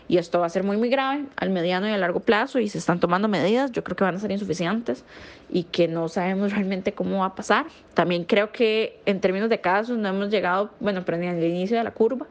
y 0.07 0.17
esto 0.17 0.39
va 0.39 0.45
a 0.45 0.49
ser 0.49 0.63
muy, 0.63 0.77
muy 0.77 0.87
grave 0.87 1.25
al 1.35 1.49
mediano 1.49 1.89
y 1.89 1.91
a 1.91 1.97
largo 1.97 2.21
plazo 2.21 2.59
y 2.59 2.69
se 2.69 2.77
están 2.77 3.01
tomando 3.01 3.27
medidas. 3.27 3.73
Yo 3.73 3.83
creo 3.83 3.97
que 3.97 4.05
van 4.05 4.15
a 4.15 4.19
ser 4.19 4.31
insuficientes 4.31 5.03
y 5.49 5.63
que 5.63 5.89
no 5.89 6.07
sabemos 6.07 6.53
realmente 6.53 6.93
cómo 6.93 7.19
va 7.19 7.25
a 7.25 7.35
pasar. 7.35 7.65
También 7.93 8.23
creo 8.23 8.53
que 8.53 9.01
en 9.05 9.19
términos 9.19 9.49
de 9.49 9.59
casos 9.59 9.97
no 9.97 10.07
hemos 10.07 10.29
llegado, 10.29 10.69
bueno, 10.79 11.03
pero 11.03 11.17
ni 11.17 11.27
al 11.27 11.43
inicio 11.43 11.77
de 11.77 11.83
la 11.83 11.91
curva 11.91 12.27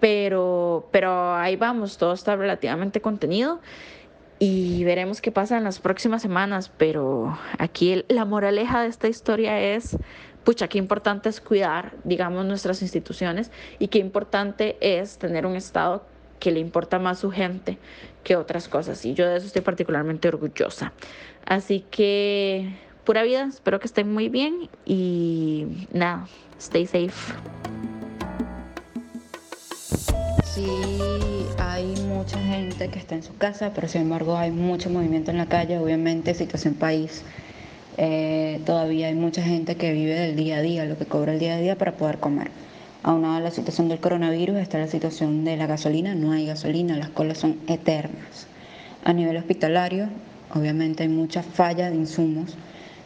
pero, 0.00 0.88
pero 0.92 1.34
ahí 1.34 1.56
vamos, 1.56 1.98
todo 1.98 2.12
está 2.12 2.36
relativamente 2.36 3.00
contenido 3.00 3.60
y 4.38 4.84
veremos 4.84 5.20
qué 5.20 5.32
pasa 5.32 5.58
en 5.58 5.64
las 5.64 5.80
próximas 5.80 6.22
semanas, 6.22 6.70
pero 6.76 7.36
aquí 7.58 8.04
la 8.08 8.24
moraleja 8.24 8.82
de 8.82 8.88
esta 8.88 9.08
historia 9.08 9.60
es, 9.60 9.96
pucha, 10.44 10.68
qué 10.68 10.78
importante 10.78 11.28
es 11.28 11.40
cuidar, 11.40 11.94
digamos, 12.04 12.44
nuestras 12.46 12.80
instituciones 12.82 13.50
y 13.78 13.88
qué 13.88 13.98
importante 13.98 14.76
es 14.80 15.18
tener 15.18 15.44
un 15.44 15.56
Estado 15.56 16.04
que 16.38 16.52
le 16.52 16.60
importa 16.60 17.00
más 17.00 17.18
su 17.18 17.32
gente 17.32 17.78
que 18.22 18.36
otras 18.36 18.68
cosas. 18.68 19.04
Y 19.04 19.14
yo 19.14 19.26
de 19.26 19.38
eso 19.38 19.46
estoy 19.46 19.62
particularmente 19.62 20.28
orgullosa. 20.28 20.92
Así 21.44 21.84
que, 21.90 22.76
pura 23.04 23.24
vida, 23.24 23.46
espero 23.48 23.80
que 23.80 23.86
estén 23.86 24.12
muy 24.12 24.28
bien 24.28 24.68
y 24.84 25.66
nada, 25.92 26.28
stay 26.58 26.86
safe. 26.86 27.34
Sí, 30.58 30.66
hay 31.56 31.94
mucha 32.08 32.36
gente 32.40 32.88
que 32.88 32.98
está 32.98 33.14
en 33.14 33.22
su 33.22 33.36
casa, 33.36 33.70
pero 33.72 33.86
sin 33.86 34.00
embargo 34.02 34.36
hay 34.36 34.50
mucho 34.50 34.90
movimiento 34.90 35.30
en 35.30 35.38
la 35.38 35.46
calle, 35.46 35.78
obviamente 35.78 36.34
situación 36.34 36.74
país. 36.74 37.22
Eh, 37.96 38.60
todavía 38.66 39.06
hay 39.06 39.14
mucha 39.14 39.40
gente 39.40 39.76
que 39.76 39.92
vive 39.92 40.14
del 40.14 40.34
día 40.34 40.56
a 40.56 40.62
día, 40.62 40.84
lo 40.84 40.98
que 40.98 41.06
cobra 41.06 41.32
el 41.32 41.38
día 41.38 41.54
a 41.54 41.58
día 41.58 41.78
para 41.78 41.92
poder 41.92 42.18
comer. 42.18 42.50
Aunado 43.04 43.36
a 43.36 43.40
la 43.40 43.52
situación 43.52 43.88
del 43.88 44.00
coronavirus 44.00 44.56
está 44.56 44.78
la 44.78 44.88
situación 44.88 45.44
de 45.44 45.56
la 45.56 45.68
gasolina, 45.68 46.16
no 46.16 46.32
hay 46.32 46.46
gasolina, 46.46 46.96
las 46.96 47.10
colas 47.10 47.38
son 47.38 47.58
eternas. 47.68 48.48
A 49.04 49.12
nivel 49.12 49.36
hospitalario, 49.36 50.08
obviamente 50.52 51.04
hay 51.04 51.08
mucha 51.08 51.44
falla 51.44 51.88
de 51.88 51.94
insumos, 51.94 52.56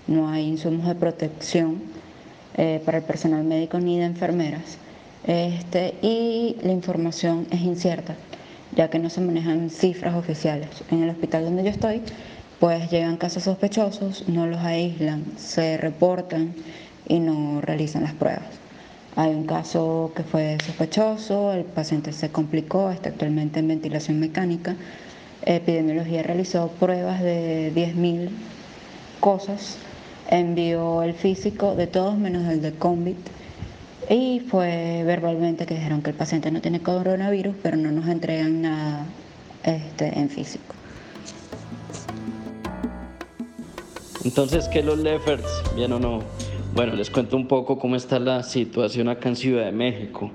no 0.07 0.31
hay 0.31 0.49
insumos 0.49 0.87
de 0.87 0.95
protección 0.95 1.83
eh, 2.57 2.81
para 2.83 2.97
el 2.97 3.05
personal 3.05 3.45
médico 3.45 3.79
ni 3.79 3.99
de 3.99 4.07
enfermeras. 4.07 4.79
Este, 5.27 5.95
y 6.03 6.57
la 6.63 6.73
información 6.73 7.47
es 7.51 7.61
incierta, 7.61 8.17
ya 8.75 8.91
que 8.91 8.99
no 8.99 9.09
se 9.09 9.21
manejan 9.21 9.71
cifras 9.71 10.15
oficiales. 10.15 10.69
En 10.91 11.03
el 11.03 11.11
hospital 11.11 11.45
donde 11.45 11.63
yo 11.63 11.71
estoy, 11.71 12.03
pues 12.59 12.91
llegan 12.91 13.17
casos 13.17 13.45
sospechosos, 13.45 14.29
no 14.29 14.47
los 14.47 14.61
aíslan, 14.61 15.25
se 15.37 15.77
reportan 15.77 16.55
y 17.09 17.21
no 17.21 17.61
realizan 17.61 18.03
las 18.03 18.15
pruebas. 18.15 18.45
Hay 19.15 19.31
un 19.31 19.45
caso 19.45 20.13
que 20.17 20.23
fue 20.23 20.57
sospechoso, 20.65 21.53
el 21.53 21.65
paciente 21.65 22.13
se 22.13 22.31
complicó, 22.31 22.91
está 22.91 23.11
actualmente 23.11 23.61
en 23.61 23.69
ventilación 23.69 24.19
mecánica. 24.19 24.75
Epidemiología 25.45 26.23
realizó 26.23 26.69
pruebas 26.69 27.21
de 27.21 27.73
10.000 27.75 28.31
cosas, 29.21 29.77
envió 30.31 31.03
el 31.03 31.15
físico 31.15 31.75
de 31.75 31.87
todos 31.87 32.17
menos 32.17 32.51
el 32.51 32.63
de 32.63 32.73
COVID 32.73 33.17
y 34.09 34.41
fue 34.41 35.03
verbalmente 35.05 35.67
que 35.67 35.75
dijeron 35.75 36.03
que 36.03 36.11
el 36.11 36.17
paciente 36.17 36.51
no 36.51 36.61
tiene 36.61 36.81
coronavirus, 36.81 37.55
pero 37.63 37.77
no 37.77 37.91
nos 37.91 38.09
entregan 38.09 38.63
nada 38.63 39.07
este, 39.65 40.19
en 40.19 40.29
físico. 40.29 40.75
Entonces, 44.25 44.69
¿qué 44.69 44.83
los 44.83 44.99
Lefferts? 44.99 45.63
¿Bien 45.75 45.93
o 45.93 45.99
no? 45.99 46.21
Bueno, 46.75 46.95
les 46.95 47.11
cuento 47.11 47.37
un 47.37 47.49
poco 47.49 47.79
cómo 47.79 47.97
está 47.97 48.19
la 48.19 48.43
situación 48.43 49.09
acá 49.09 49.29
en 49.29 49.37
Ciudad 49.37 49.65
de 49.65 49.73
México. 49.73 50.31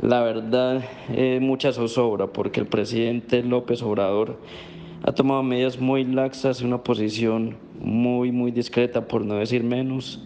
La 0.00 0.20
verdad, 0.20 0.82
es 1.14 1.40
mucha 1.40 1.72
zozobra 1.72 2.28
porque 2.28 2.60
el 2.60 2.66
presidente 2.66 3.42
López 3.42 3.82
Obrador 3.82 4.38
ha 5.02 5.12
tomado 5.12 5.42
medidas 5.42 5.80
muy 5.80 6.04
laxas, 6.04 6.62
una 6.62 6.82
posición 6.82 7.56
muy, 7.80 8.30
muy 8.30 8.50
discreta, 8.50 9.08
por 9.08 9.24
no 9.24 9.36
decir 9.36 9.64
menos 9.64 10.20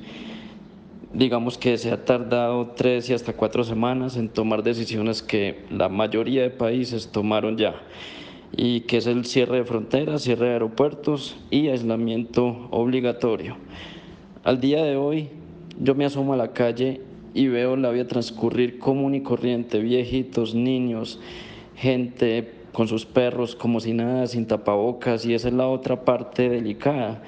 digamos 1.15 1.59
que 1.59 1.77
se 1.77 1.91
ha 1.91 2.05
tardado 2.05 2.69
tres 2.75 3.11
y 3.11 3.15
hasta 3.15 3.35
cuatro 3.35 3.65
semanas 3.65 4.17
en 4.17 4.29
tomar 4.29 4.63
decisiones 4.63 5.23
que 5.23 5.65
la 5.71 5.89
mayoría 5.89 6.43
de 6.43 6.51
países 6.51 7.09
tomaron 7.13 7.57
ya 7.59 7.75
y 8.57 8.83
que 8.83 8.99
es 8.99 9.07
el 9.07 9.25
cierre 9.25 9.59
de 9.59 9.65
fronteras, 9.65 10.23
cierre 10.23 10.47
de 10.47 10.53
aeropuertos 10.53 11.37
y 11.51 11.69
aislamiento 11.69 12.69
obligatorio. 12.71 13.57
Al 14.45 14.61
día 14.61 14.83
de 14.85 14.97
hoy 14.97 15.31
yo 15.79 15.95
me 15.95 16.05
asomo 16.05 16.35
a 16.35 16.37
la 16.37 16.53
calle 16.53 17.01
y 17.35 17.49
veo 17.49 17.77
la 17.77 17.91
vida 17.91 18.07
transcurrir 18.07 18.79
común 18.79 19.15
y 19.15 19.23
corriente, 19.23 19.81
viejitos, 19.81 20.55
niños, 20.55 21.19
gente 21.77 22.53
con 22.73 22.89
sus 22.89 23.05
perros 23.05 23.55
como 23.55 23.81
si 23.81 23.93
nada, 23.93 24.27
sin 24.27 24.47
tapabocas 24.47 25.27
y 25.27 25.35
esa 25.35 25.49
es 25.49 25.55
la 25.55 25.67
otra 25.67 26.05
parte 26.05 26.49
delicada, 26.49 27.23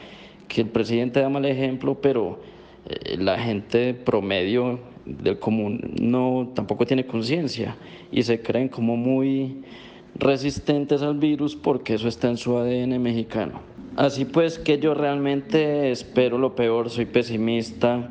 que 0.49 0.63
el 0.63 0.69
presidente 0.69 1.21
da 1.21 1.29
mal 1.29 1.45
ejemplo, 1.45 2.01
pero 2.01 2.41
la 3.19 3.39
gente 3.39 3.95
promedio 3.95 4.79
del 5.07 5.39
común 5.39 5.81
no 6.01 6.53
tampoco 6.55 6.87
tiene 6.87 7.07
conciencia 7.07 7.77
y 8.11 8.23
se 8.23 8.41
creen 8.41 8.69
como 8.69 8.97
muy 8.97 9.63
resistentes 10.17 11.03
al 11.03 11.19
virus 11.19 11.57
porque 11.57 11.95
eso 11.95 12.09
está 12.09 12.29
en 12.29 12.37
su 12.37 12.57
ADN 12.57 13.01
mexicano. 13.03 13.61
Así 13.97 14.25
pues 14.25 14.59
que 14.59 14.79
yo 14.79 14.95
realmente 14.95 15.91
espero 15.91 16.39
lo 16.39 16.55
peor, 16.55 16.91
soy 16.91 17.07
pesimista 17.07 18.11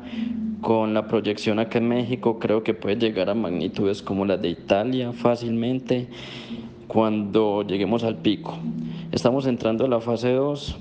con 0.60 0.94
la 0.94 1.06
proyección 1.08 1.58
acá 1.58 1.78
en 1.78 1.88
México, 1.88 2.38
creo 2.38 2.62
que 2.62 2.72
puede 2.72 2.96
llegar 2.96 3.28
a 3.28 3.34
magnitudes 3.34 4.00
como 4.00 4.24
las 4.24 4.40
de 4.40 4.48
Italia 4.48 5.12
fácilmente 5.12 6.08
cuando 6.86 7.62
lleguemos 7.62 8.02
al 8.02 8.16
pico. 8.16 8.56
Estamos 9.12 9.46
entrando 9.46 9.84
a 9.84 9.88
la 9.88 10.00
fase 10.00 10.32
2, 10.32 10.76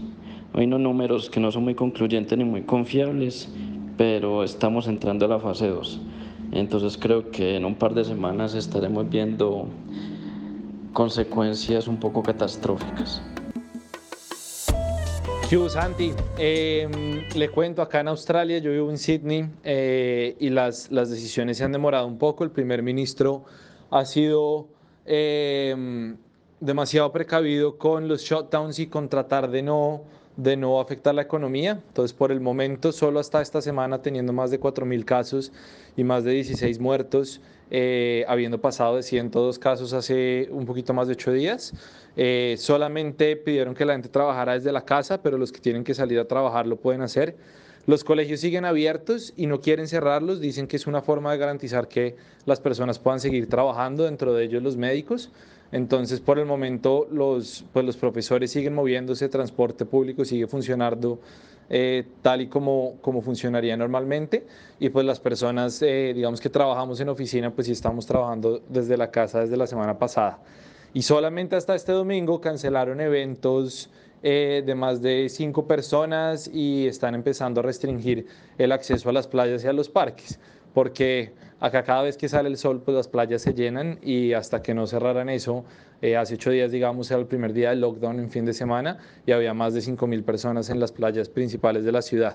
hay 0.54 0.66
unos 0.66 0.80
números 0.80 1.30
que 1.30 1.40
no 1.40 1.52
son 1.52 1.66
muy 1.66 1.76
concluyentes 1.76 2.38
ni 2.38 2.46
muy 2.46 2.62
confiables, 2.62 3.54
pero 3.98 4.44
estamos 4.44 4.88
entrando 4.88 5.26
a 5.26 5.30
la 5.30 5.40
fase 5.40 5.68
2. 5.68 6.02
Entonces 6.52 6.98
creo 6.98 7.32
que 7.32 7.56
en 7.56 7.66
un 7.66 7.76
par 7.76 7.94
de 7.94 8.06
semanas 8.06 8.54
estaremos 8.54 9.10
viendo 9.10 9.68
consecuencias 10.94 11.88
un 11.88 12.00
poco 12.00 12.22
catastróficas. 12.22 13.22
Yo, 15.50 15.70
Santi, 15.70 16.14
em, 16.38 17.28
le 17.36 17.50
cuento, 17.50 17.82
acá 17.82 18.00
en 18.00 18.08
Australia, 18.08 18.58
yo 18.58 18.72
vivo 18.72 18.90
en 18.90 18.98
Sydney 18.98 19.50
eh, 19.64 20.36
y 20.40 20.50
las, 20.50 20.92
las 20.92 21.12
decisiones 21.12 21.58
se 21.58 21.64
han 21.64 21.72
demorado 21.72 22.08
un 22.08 22.18
poco. 22.18 22.44
El 22.44 22.50
primer 22.50 22.82
ministro 22.82 23.44
ha 23.92 24.06
sido 24.06 24.70
em, 25.06 26.18
demasiado 26.60 27.12
precavido 27.12 27.78
con 27.78 28.08
los 28.08 28.24
shutdowns 28.24 28.80
y 28.80 28.88
con 28.88 29.10
tratar 29.10 29.52
de 29.52 29.62
no, 29.62 30.06
de 30.38 30.58
no 30.58 30.80
afectar 30.80 31.14
la 31.14 31.22
economía. 31.22 31.82
Entonces, 31.88 32.14
por 32.14 32.32
el 32.32 32.40
momento, 32.40 32.92
solo 32.92 33.20
hasta 33.20 33.42
esta 33.42 33.62
semana, 33.62 34.02
teniendo 34.02 34.34
más 34.34 34.52
de 34.52 34.60
4.000 34.60 35.06
casos 35.06 35.52
y 35.96 36.04
más 36.04 36.24
de 36.24 36.32
16 36.32 36.80
muertos, 36.80 37.42
eh, 37.72 38.26
habiendo 38.28 38.62
pasado 38.62 38.96
de 38.98 39.04
102 39.04 39.58
casos 39.60 39.94
hace 39.94 40.48
un 40.52 40.66
poquito 40.66 40.94
más 40.94 41.08
de 41.08 41.14
8 41.14 41.32
días. 41.34 41.74
Eh, 42.16 42.56
solamente 42.58 43.36
pidieron 43.36 43.74
que 43.74 43.86
la 43.86 43.94
gente 43.94 44.10
trabajara 44.10 44.54
desde 44.54 44.72
la 44.72 44.86
casa, 44.86 45.22
pero 45.22 45.38
los 45.38 45.52
que 45.52 45.60
tienen 45.60 45.84
que 45.84 45.94
salir 45.94 46.20
a 46.20 46.26
trabajar 46.26 46.68
lo 46.68 46.78
pueden 46.78 47.02
hacer. 47.02 47.36
Los 47.86 48.04
colegios 48.04 48.40
siguen 48.40 48.64
abiertos 48.64 49.34
y 49.36 49.48
no 49.48 49.60
quieren 49.60 49.90
cerrarlos, 49.90 50.40
dicen 50.40 50.68
que 50.68 50.78
es 50.78 50.88
una 50.88 51.02
forma 51.02 51.34
de 51.34 51.38
garantizar 51.38 51.90
que 51.90 52.16
las 52.46 52.62
personas 52.62 52.98
puedan 52.98 53.20
seguir 53.20 53.50
trabajando, 53.50 54.06
dentro 54.06 54.34
de 54.34 54.46
ellos 54.46 54.64
los 54.64 54.78
médicos. 54.78 55.32
Entonces, 55.74 56.22
por 56.22 56.38
el 56.38 56.46
momento, 56.46 57.08
los, 57.12 57.66
pues 57.74 57.84
los 57.84 57.98
profesores 57.98 58.52
siguen 58.52 58.76
moviéndose, 58.76 59.28
transporte 59.28 59.86
público 59.86 60.24
sigue 60.24 60.46
funcionando 60.46 61.20
eh, 61.68 62.06
tal 62.22 62.42
y 62.42 62.48
como, 62.48 62.98
como 63.02 63.24
funcionaría 63.24 63.76
normalmente 63.76 64.46
y 64.80 64.90
pues 64.90 65.04
las 65.04 65.20
personas, 65.20 65.82
eh, 65.82 66.14
digamos 66.14 66.40
que 66.40 66.50
trabajamos 66.50 67.00
en 67.00 67.10
oficina, 67.10 67.50
pues 67.50 67.66
sí 67.66 67.74
estamos 67.74 68.06
trabajando 68.06 68.62
desde 68.70 68.96
la 68.98 69.10
casa 69.10 69.40
desde 69.40 69.58
la 69.58 69.66
semana 69.66 69.98
pasada. 69.98 70.38
Y 70.94 71.02
solamente 71.02 71.56
hasta 71.56 71.74
este 71.74 71.92
domingo 71.92 72.40
cancelaron 72.40 73.02
eventos 73.02 73.90
eh, 74.22 74.62
de 74.64 74.76
más 74.76 75.02
de 75.02 75.28
cinco 75.28 75.66
personas 75.66 76.48
y 76.54 76.86
están 76.86 77.16
empezando 77.16 77.62
a 77.62 77.64
restringir 77.64 78.28
el 78.60 78.72
acceso 78.72 79.10
a 79.10 79.12
las 79.12 79.28
playas 79.28 79.64
y 79.64 79.68
a 79.68 79.74
los 79.74 79.90
parques, 79.90 80.40
porque 80.74 81.34
acá 81.60 81.84
cada 81.84 82.04
vez 82.04 82.18
que 82.18 82.28
sale 82.28 82.50
el 82.50 82.58
sol, 82.58 82.82
pues 82.84 82.96
las 82.96 83.08
playas 83.08 83.42
se 83.42 83.54
llenan 83.54 84.00
y 84.02 84.34
hasta 84.34 84.62
que 84.62 84.74
no 84.74 84.86
cerraran 84.86 85.30
eso, 85.30 85.64
eh, 86.02 86.18
hace 86.18 86.34
ocho 86.36 86.50
días, 86.50 86.72
digamos, 86.72 87.10
era 87.10 87.22
el 87.22 87.28
primer 87.28 87.54
día 87.54 87.70
del 87.70 87.80
lockdown 87.80 88.20
en 88.20 88.30
fin 88.30 88.44
de 88.44 88.52
semana 88.52 88.98
y 89.26 89.32
había 89.32 89.54
más 89.54 89.74
de 89.74 89.80
5.000 89.80 90.24
personas 90.26 90.70
en 90.70 90.82
las 90.82 90.92
playas 90.92 91.30
principales 91.30 91.86
de 91.86 91.94
la 91.94 92.02
ciudad. 92.02 92.34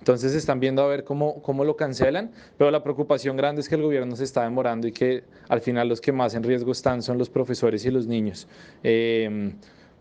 Entonces 0.00 0.34
están 0.34 0.58
viendo 0.58 0.82
a 0.82 0.88
ver 0.88 1.04
cómo, 1.04 1.40
cómo 1.40 1.64
lo 1.64 1.76
cancelan, 1.76 2.32
pero 2.58 2.72
la 2.72 2.82
preocupación 2.82 3.36
grande 3.36 3.60
es 3.60 3.68
que 3.68 3.76
el 3.76 3.82
gobierno 3.82 4.16
se 4.16 4.24
está 4.24 4.42
demorando 4.42 4.88
y 4.88 4.92
que 4.92 5.22
al 5.48 5.60
final 5.60 5.88
los 5.88 6.00
que 6.00 6.10
más 6.10 6.34
en 6.34 6.42
riesgo 6.42 6.72
están 6.72 7.02
son 7.02 7.16
los 7.16 7.30
profesores 7.30 7.84
y 7.84 7.92
los 7.92 8.08
niños. 8.08 8.48
Eh, 8.82 9.54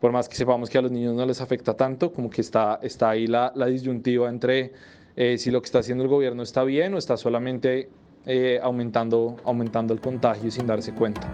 por 0.03 0.11
más 0.11 0.27
que 0.27 0.35
sepamos 0.35 0.69
que 0.69 0.77
a 0.77 0.81
los 0.81 0.91
niños 0.91 1.15
no 1.15 1.25
les 1.25 1.39
afecta 1.39 1.75
tanto, 1.75 2.11
como 2.11 2.29
que 2.29 2.41
está, 2.41 2.79
está 2.81 3.11
ahí 3.11 3.27
la, 3.27 3.53
la 3.55 3.67
disyuntiva 3.67 4.27
entre 4.27 4.73
eh, 5.15 5.37
si 5.37 5.51
lo 5.51 5.61
que 5.61 5.65
está 5.67 5.79
haciendo 5.79 6.03
el 6.03 6.09
gobierno 6.09 6.43
está 6.43 6.63
bien 6.63 6.93
o 6.93 6.97
está 6.97 7.17
solamente 7.17 7.89
eh, 8.25 8.59
aumentando, 8.61 9.37
aumentando 9.43 9.93
el 9.93 10.01
contagio 10.01 10.49
sin 10.51 10.65
darse 10.67 10.93
cuenta. 10.93 11.31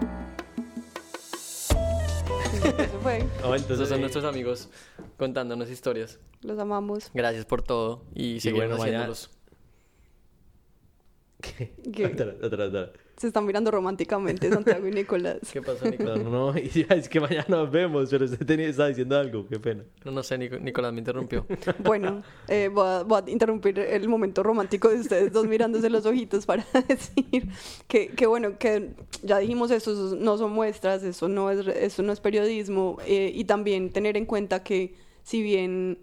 Eso 2.78 2.98
fue. 3.02 3.24
Oh, 3.44 3.54
entonces 3.54 3.88
son 3.88 4.00
nuestros 4.00 4.24
amigos 4.24 4.68
contándonos 5.16 5.70
historias. 5.70 6.18
Los 6.42 6.58
amamos. 6.58 7.10
Gracias 7.14 7.44
por 7.46 7.62
todo 7.62 8.02
y 8.14 8.40
seguimos 8.40 8.66
bueno, 8.68 8.78
mañana- 8.78 8.98
haciéndolos. 9.04 9.30
¿Qué? 11.40 12.06
Otra, 12.12 12.34
otra, 12.42 12.64
otra. 12.66 12.92
Se 13.20 13.26
están 13.26 13.44
mirando 13.44 13.70
románticamente 13.70 14.48
Santiago 14.50 14.88
y 14.88 14.92
Nicolás. 14.92 15.40
¿Qué 15.52 15.60
pasó, 15.60 15.84
No, 15.84 15.90
Nicolás? 15.90 16.18
no, 16.22 16.30
no, 16.52 16.58
y 16.58 16.68
ya, 16.70 16.94
es 16.94 17.06
que 17.06 17.20
mañana 17.20 17.44
nos 17.48 17.70
vemos, 17.70 18.08
pero 18.08 18.24
usted 18.24 18.46
tenía, 18.46 18.66
estaba 18.66 18.88
diciendo 18.88 19.18
algo, 19.18 19.46
qué 19.46 19.60
pena. 19.60 19.84
No, 20.06 20.10
no 20.12 20.22
sé, 20.22 20.38
Nico- 20.38 20.58
Nicolás 20.58 20.90
me 20.94 21.00
interrumpió. 21.00 21.44
Bueno, 21.84 22.22
eh, 22.48 22.70
voy, 22.72 22.86
a, 22.86 23.02
voy 23.02 23.20
a 23.26 23.30
interrumpir 23.30 23.78
el 23.78 24.08
momento 24.08 24.42
romántico 24.42 24.88
de 24.88 25.00
ustedes 25.00 25.32
dos 25.34 25.46
mirándose 25.46 25.90
los 25.90 26.06
ojitos 26.06 26.46
para 26.46 26.64
decir 26.88 27.46
que, 27.86 28.08
que 28.08 28.26
bueno, 28.26 28.56
que 28.58 28.92
ya 29.22 29.38
dijimos 29.38 29.70
eso, 29.70 29.92
eso 29.92 30.16
no 30.16 30.38
son 30.38 30.52
muestras, 30.52 31.02
eso 31.02 31.28
no 31.28 31.50
es, 31.50 31.66
eso 31.66 32.02
no 32.02 32.14
es 32.14 32.20
periodismo 32.20 32.96
eh, 33.06 33.30
y 33.34 33.44
también 33.44 33.90
tener 33.90 34.16
en 34.16 34.24
cuenta 34.24 34.62
que 34.62 34.94
si 35.24 35.42
bien 35.42 35.98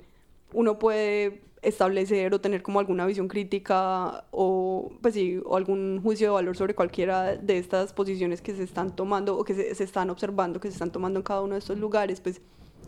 uno 0.54 0.78
puede 0.78 1.42
establecer 1.68 2.34
o 2.34 2.40
tener 2.42 2.62
como 2.64 2.80
alguna 2.80 3.06
visión 3.06 3.28
crítica 3.28 4.26
o 4.32 4.92
pues 5.02 5.14
sí, 5.14 5.40
o 5.46 5.56
algún 5.58 6.00
juicio 6.02 6.28
de 6.28 6.32
valor 6.34 6.56
sobre 6.56 6.74
cualquiera 6.76 7.36
de 7.36 7.58
estas 7.58 7.94
posiciones 7.94 8.42
que 8.42 8.54
se 8.56 8.64
están 8.64 8.96
tomando 8.96 9.38
o 9.38 9.44
que 9.44 9.54
se, 9.54 9.76
se 9.76 9.84
están 9.84 10.10
observando 10.10 10.60
que 10.60 10.70
se 10.70 10.74
están 10.74 10.92
tomando 10.92 11.20
en 11.20 11.24
cada 11.24 11.42
uno 11.42 11.54
de 11.54 11.60
estos 11.60 11.78
lugares, 11.78 12.22
pues 12.22 12.42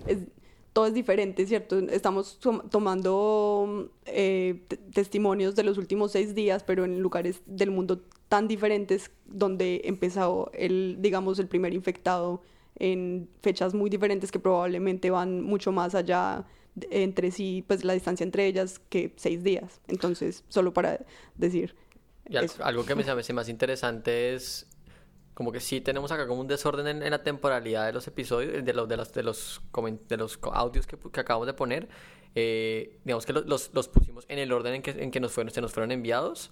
es, 0.08 0.20
todo 0.74 0.86
es 0.86 0.94
diferente, 0.94 1.46
¿cierto? 1.46 1.80
Estamos 1.80 2.40
tom- 2.40 2.70
tomando 2.70 3.90
eh, 4.06 4.64
te- 4.68 4.78
testimonios 4.78 5.56
de 5.56 5.64
los 5.64 5.78
últimos 5.78 6.12
seis 6.12 6.34
días, 6.36 6.64
pero 6.64 6.86
en 6.86 7.00
lugares 7.02 7.42
del 7.46 7.72
mundo 7.72 8.02
tan 8.30 8.48
diferentes 8.48 9.12
donde 9.26 9.82
empezó 9.86 10.52
el, 10.54 10.98
digamos, 11.00 11.40
el 11.40 11.48
primer 11.48 11.74
infectado 11.74 12.42
en 12.78 13.28
fechas 13.42 13.74
muy 13.74 13.90
diferentes 13.90 14.32
que 14.32 14.40
probablemente 14.40 15.10
van 15.10 15.42
mucho 15.42 15.72
más 15.72 15.96
allá 15.96 16.46
entre 16.92 17.32
sí, 17.32 17.64
pues 17.68 17.84
la 17.84 17.94
distancia 17.94 18.24
entre 18.24 18.46
ellas 18.46 18.80
que 18.90 19.14
seis 19.18 19.44
días. 19.44 19.82
Entonces, 19.88 20.44
solo 20.50 20.74
para 20.74 21.00
decir. 21.36 21.76
Y 22.30 22.38
al- 22.38 22.46
eso. 22.46 22.64
algo 22.64 22.86
que 22.86 22.96
me 22.96 23.04
parece 23.04 23.34
más 23.34 23.50
interesante 23.50 24.34
es 24.36 24.68
como 25.34 25.52
que 25.52 25.60
sí 25.62 25.80
tenemos 25.82 26.12
acá 26.12 26.28
como 26.28 26.42
un 26.42 26.48
desorden 26.48 26.86
en, 26.88 27.02
en 27.04 27.12
la 27.12 27.24
temporalidad 27.24 27.86
de 27.86 27.94
los 27.94 28.06
episodios, 28.08 28.64
de 28.66 28.74
los, 28.74 28.90
de 28.90 28.98
los, 28.98 29.14
de 29.14 29.24
los, 29.24 29.62
de 30.08 30.18
los 30.18 30.40
audios 30.54 30.86
que, 30.86 30.98
que 30.98 31.20
acabamos 31.20 31.48
de 31.48 31.54
poner. 31.54 31.88
Eh, 32.36 33.00
digamos 33.06 33.26
que 33.26 33.34
los, 33.34 33.46
los, 33.46 33.72
los 33.74 33.88
pusimos 33.88 34.26
en 34.28 34.38
el 34.40 34.52
orden 34.52 34.76
en 34.76 34.82
que, 34.82 34.92
en 34.92 35.12
que 35.12 35.20
nos 35.20 35.32
fueron, 35.32 35.52
se 35.54 35.62
nos 35.62 35.72
fueron 35.74 35.92
enviados. 35.92 36.52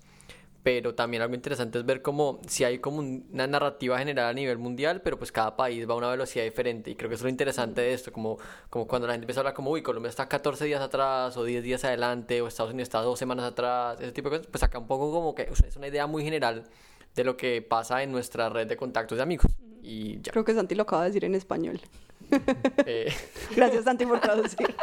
Pero 0.67 0.93
también 0.95 1.23
algo 1.23 1.33
interesante 1.33 1.79
es 1.79 1.85
ver 1.85 2.01
como 2.01 2.41
si 2.45 2.65
hay 2.65 2.79
como 2.79 2.97
un- 2.97 3.25
una 3.31 3.47
narrativa 3.47 3.97
general 3.99 4.25
a 4.25 4.33
nivel 4.33 4.57
mundial, 4.57 4.99
pero 5.01 5.17
pues 5.17 5.31
cada 5.31 5.55
país 5.55 5.87
va 5.89 5.93
a 5.93 5.95
una 5.95 6.09
velocidad 6.09 6.43
diferente. 6.43 6.91
Y 6.91 6.95
creo 6.95 7.07
que 7.07 7.15
eso 7.15 7.21
es 7.21 7.23
lo 7.23 7.29
interesante 7.29 7.79
de 7.79 7.93
esto, 7.93 8.11
como, 8.11 8.37
como 8.69 8.85
cuando 8.85 9.07
la 9.07 9.13
gente 9.13 9.23
empieza 9.23 9.39
a 9.39 9.43
hablar 9.43 9.53
como, 9.53 9.71
uy, 9.71 9.81
Colombia 9.81 10.09
está 10.09 10.27
14 10.27 10.65
días 10.65 10.81
atrás 10.81 11.37
o 11.37 11.45
10 11.45 11.63
días 11.63 11.85
adelante, 11.85 12.41
o 12.41 12.47
Estados 12.49 12.73
Unidos 12.73 12.87
está 12.87 12.99
dos 12.99 13.17
semanas 13.17 13.45
atrás, 13.45 13.97
ese 14.01 14.11
tipo 14.11 14.29
de 14.29 14.39
cosas, 14.39 14.51
pues 14.51 14.61
acá 14.61 14.77
un 14.77 14.87
poco 14.87 15.09
como 15.09 15.33
que 15.33 15.43
o 15.49 15.55
sea, 15.55 15.69
es 15.69 15.77
una 15.77 15.87
idea 15.87 16.05
muy 16.05 16.25
general 16.25 16.65
de 17.15 17.23
lo 17.23 17.37
que 17.37 17.61
pasa 17.61 18.03
en 18.03 18.11
nuestra 18.11 18.49
red 18.49 18.67
de 18.67 18.75
contactos 18.75 19.17
de 19.19 19.21
amigos. 19.23 19.45
Y 19.81 20.19
ya. 20.19 20.33
Creo 20.33 20.43
que 20.43 20.53
Santi 20.53 20.75
lo 20.75 20.83
acaba 20.83 21.03
de 21.03 21.09
decir 21.11 21.23
en 21.23 21.35
español. 21.35 21.79
Eh, 22.85 23.07
Gracias, 23.55 23.85
Santi, 23.85 24.05
por 24.05 24.19
traducir. 24.19 24.75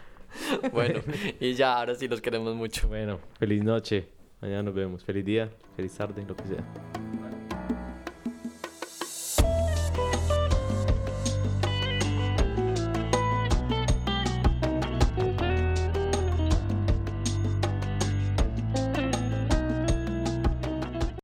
bueno, 0.72 1.00
y 1.38 1.52
ya, 1.52 1.76
ahora 1.80 1.94
sí 1.96 2.08
los 2.08 2.22
queremos 2.22 2.54
mucho. 2.54 2.88
Bueno, 2.88 3.18
feliz 3.38 3.62
noche. 3.62 4.16
Mañana 4.40 4.62
nos 4.64 4.74
vemos. 4.74 5.04
Feliz 5.04 5.24
día, 5.24 5.50
feliz 5.76 5.94
tarde, 5.96 6.24
lo 6.26 6.36
que 6.36 6.44
sea. 6.44 6.64